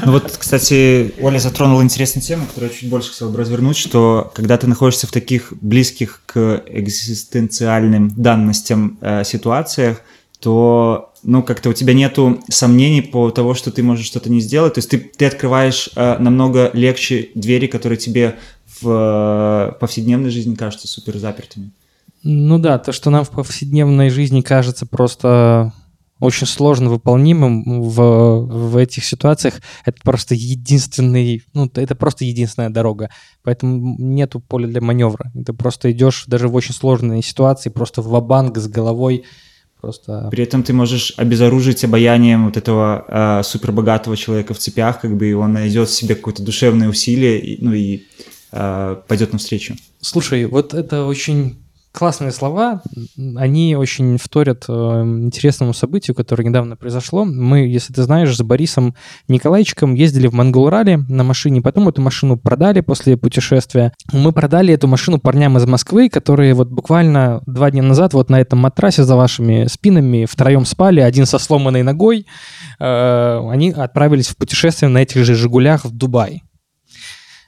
[0.06, 4.30] Ну вот, кстати, Оля затронула интересную тему, которую я чуть больше хотел бы развернуть, что
[4.34, 10.02] когда ты находишься в таких близких к экзистенциальным данностям э, ситуациях,
[10.40, 14.74] то, ну, как-то у тебя нету сомнений по того, что ты можешь что-то не сделать.
[14.74, 18.36] То есть ты, ты открываешь э, намного легче двери, которые тебе
[18.80, 21.72] в э, повседневной жизни кажутся супер запертыми.
[22.22, 25.72] Ну да, то, что нам в повседневной жизни кажется просто
[26.20, 33.10] очень сложно выполнимым в, в этих ситуациях, это просто единственный, ну, это просто единственная дорога.
[33.42, 35.32] Поэтому нету поля для маневра.
[35.46, 39.24] Ты просто идешь даже в очень сложные ситуации, просто в банк с головой,
[39.80, 40.28] просто...
[40.30, 45.30] При этом ты можешь обезоружить обаянием вот этого э, супербогатого человека в цепях, как бы
[45.30, 48.02] и он найдет в себе какое-то душевное усилие, и, ну и
[48.52, 49.74] э, пойдет навстречу.
[50.00, 51.56] Слушай, вот это очень
[51.92, 52.82] классные слова,
[53.36, 57.24] они очень вторят э, интересному событию, которое недавно произошло.
[57.24, 58.94] Мы, если ты знаешь, с Борисом
[59.28, 63.92] Николаевичем ездили в Монгол-Ралли на машине, потом эту машину продали после путешествия.
[64.12, 68.40] Мы продали эту машину парням из Москвы, которые вот буквально два дня назад вот на
[68.40, 72.26] этом матрасе за вашими спинами втроем спали, один со сломанной ногой.
[72.78, 76.42] Э, они отправились в путешествие на этих же «Жигулях» в Дубай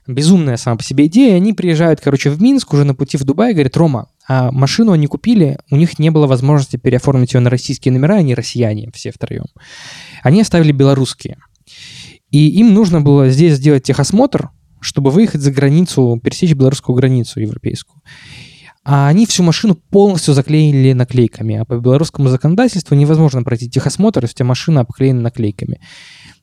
[0.07, 1.37] безумная сама по себе идея.
[1.37, 4.93] Они приезжают, короче, в Минск уже на пути в Дубай и говорят, Рома, а машину
[4.93, 9.11] они купили, у них не было возможности переоформить ее на российские номера, они россияне все
[9.11, 9.47] втроем.
[10.23, 11.39] Они оставили белорусские.
[12.31, 14.51] И им нужно было здесь сделать техосмотр,
[14.81, 18.01] чтобы выехать за границу, пересечь белорусскую границу европейскую.
[18.85, 21.57] А они всю машину полностью заклеили наклейками.
[21.57, 25.81] А по белорусскому законодательству невозможно пройти техосмотр, если у тебя машина обклеена наклейками.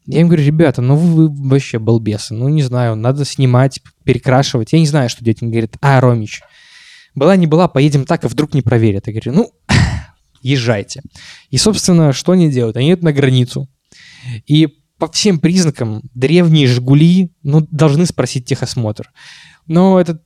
[0.05, 2.33] Я им говорю, ребята, ну вы, вы вообще балбесы.
[2.33, 4.71] Ну, не знаю, надо снимать, перекрашивать.
[4.71, 5.41] Я не знаю, что делать.
[5.41, 6.41] Они говорят, а, Ромич,
[7.15, 9.07] была не была, поедем так, а вдруг не проверят.
[9.07, 9.51] Я говорю, ну,
[10.41, 11.01] езжайте.
[11.49, 12.77] И, собственно, что они делают?
[12.77, 13.69] Они едут на границу.
[14.45, 19.11] И по всем признакам древние «Жигули» ну, должны спросить техосмотр.
[19.65, 20.21] Но этот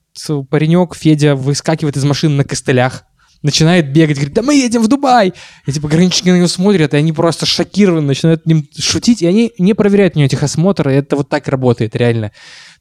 [0.50, 3.04] паренек, Федя, выскакивает из машины на костылях,
[3.44, 5.34] начинает бегать, говорит, да мы едем в Дубай.
[5.68, 9.52] И типа граничники на него смотрят, и они просто шокированы, начинают ним шутить, и они
[9.60, 12.32] не проверяют у него техосмотр, и это вот так работает реально.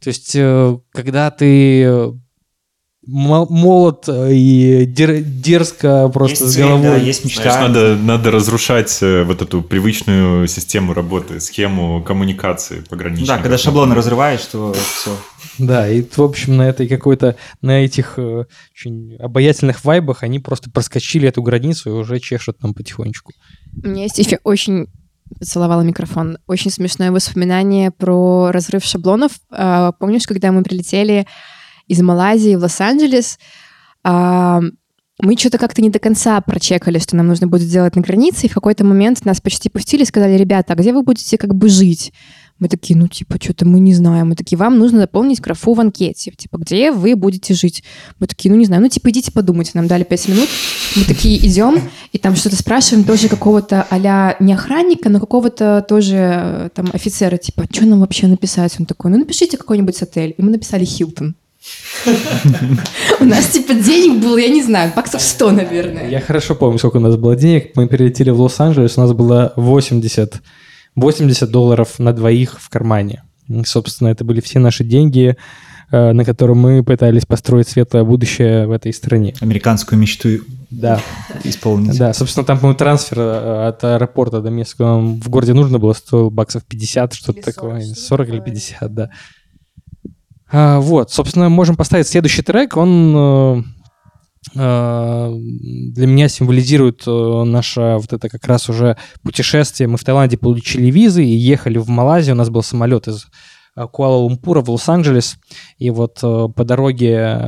[0.02, 2.12] То есть, э, когда ты
[3.06, 6.82] мо- молод э, и дер- дерзко просто есть с цель, головой.
[6.82, 7.42] да, есть мечта.
[7.42, 13.26] Знаешь, надо, надо разрушать э, вот эту привычную систему работы, схему коммуникации пограничной.
[13.26, 15.16] Да, когда шаблоны разрываешь, то все.
[15.58, 18.44] Да, и, в общем, на этой какой-то, на этих э,
[18.74, 23.32] очень обаятельных вайбах они просто проскочили эту границу и уже чешут там потихонечку.
[23.82, 24.86] У меня есть еще очень
[25.38, 26.38] поцеловала микрофон.
[26.46, 29.32] Очень смешное воспоминание про разрыв шаблонов.
[29.50, 31.26] А, Помнишь, когда мы прилетели
[31.92, 33.38] из Малайзии в Лос-Анджелес,
[34.02, 34.60] а,
[35.20, 38.48] мы что-то как-то не до конца прочекали, что нам нужно будет сделать на границе, и
[38.48, 42.12] в какой-то момент нас почти пустили сказали, ребята, а где вы будете как бы жить?
[42.58, 44.28] Мы такие, ну, типа, что-то мы не знаем.
[44.28, 46.30] Мы такие, вам нужно заполнить графу в анкете.
[46.30, 47.82] Типа, где вы будете жить?
[48.20, 48.82] Мы такие, ну, не знаю.
[48.82, 49.72] Ну, типа, идите подумайте.
[49.74, 50.48] Нам дали пять минут.
[50.94, 51.80] Мы такие идем,
[52.12, 57.36] и там что-то спрашиваем тоже какого-то а не охранника, но какого-то тоже э, там офицера.
[57.36, 58.76] Типа, что нам вообще написать?
[58.78, 60.32] Он такой, ну, напишите какой-нибудь отель.
[60.38, 61.34] И мы написали Хилтон.
[63.20, 66.08] У нас, типа, денег было, я не знаю, баксов 100, наверное.
[66.08, 67.72] Я хорошо помню, сколько у нас было денег.
[67.76, 70.34] Мы прилетели в Лос-Анджелес, у нас было 80,
[70.96, 73.22] 80 долларов на двоих в кармане.
[73.64, 75.36] Собственно, это были все наши деньги,
[75.90, 79.34] э, на которые мы пытались построить светлое будущее в этой стране.
[79.40, 80.28] Американскую мечту
[80.70, 81.00] Да,
[81.44, 81.98] исполнить.
[81.98, 86.30] да, собственно, там, по-моему, трансфер э, от аэропорта до места, в городе нужно было, стоил
[86.30, 87.80] баксов 50, что-то Или 40, такое.
[87.82, 88.52] что-то 40 или такое.
[88.54, 89.10] 50, да.
[90.52, 92.76] А, вот, собственно, можем поставить следующий трек.
[92.76, 93.62] Он э,
[94.54, 99.88] э, для меня символизирует э, наше вот это как раз уже путешествие.
[99.88, 102.34] Мы в Таиланде получили визы и ехали в Малайзию.
[102.34, 103.28] У нас был самолет из
[103.74, 105.36] Куала-Лумпура в Лос-Анджелес.
[105.78, 107.38] И вот по дороге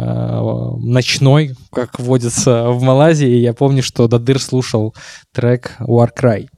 [0.79, 4.95] ночной, как водится в Малайзии, я помню, что Дадыр слушал
[5.35, 6.49] трек War Cry.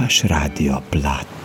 [0.00, 1.39] poslušaš Radio Plat.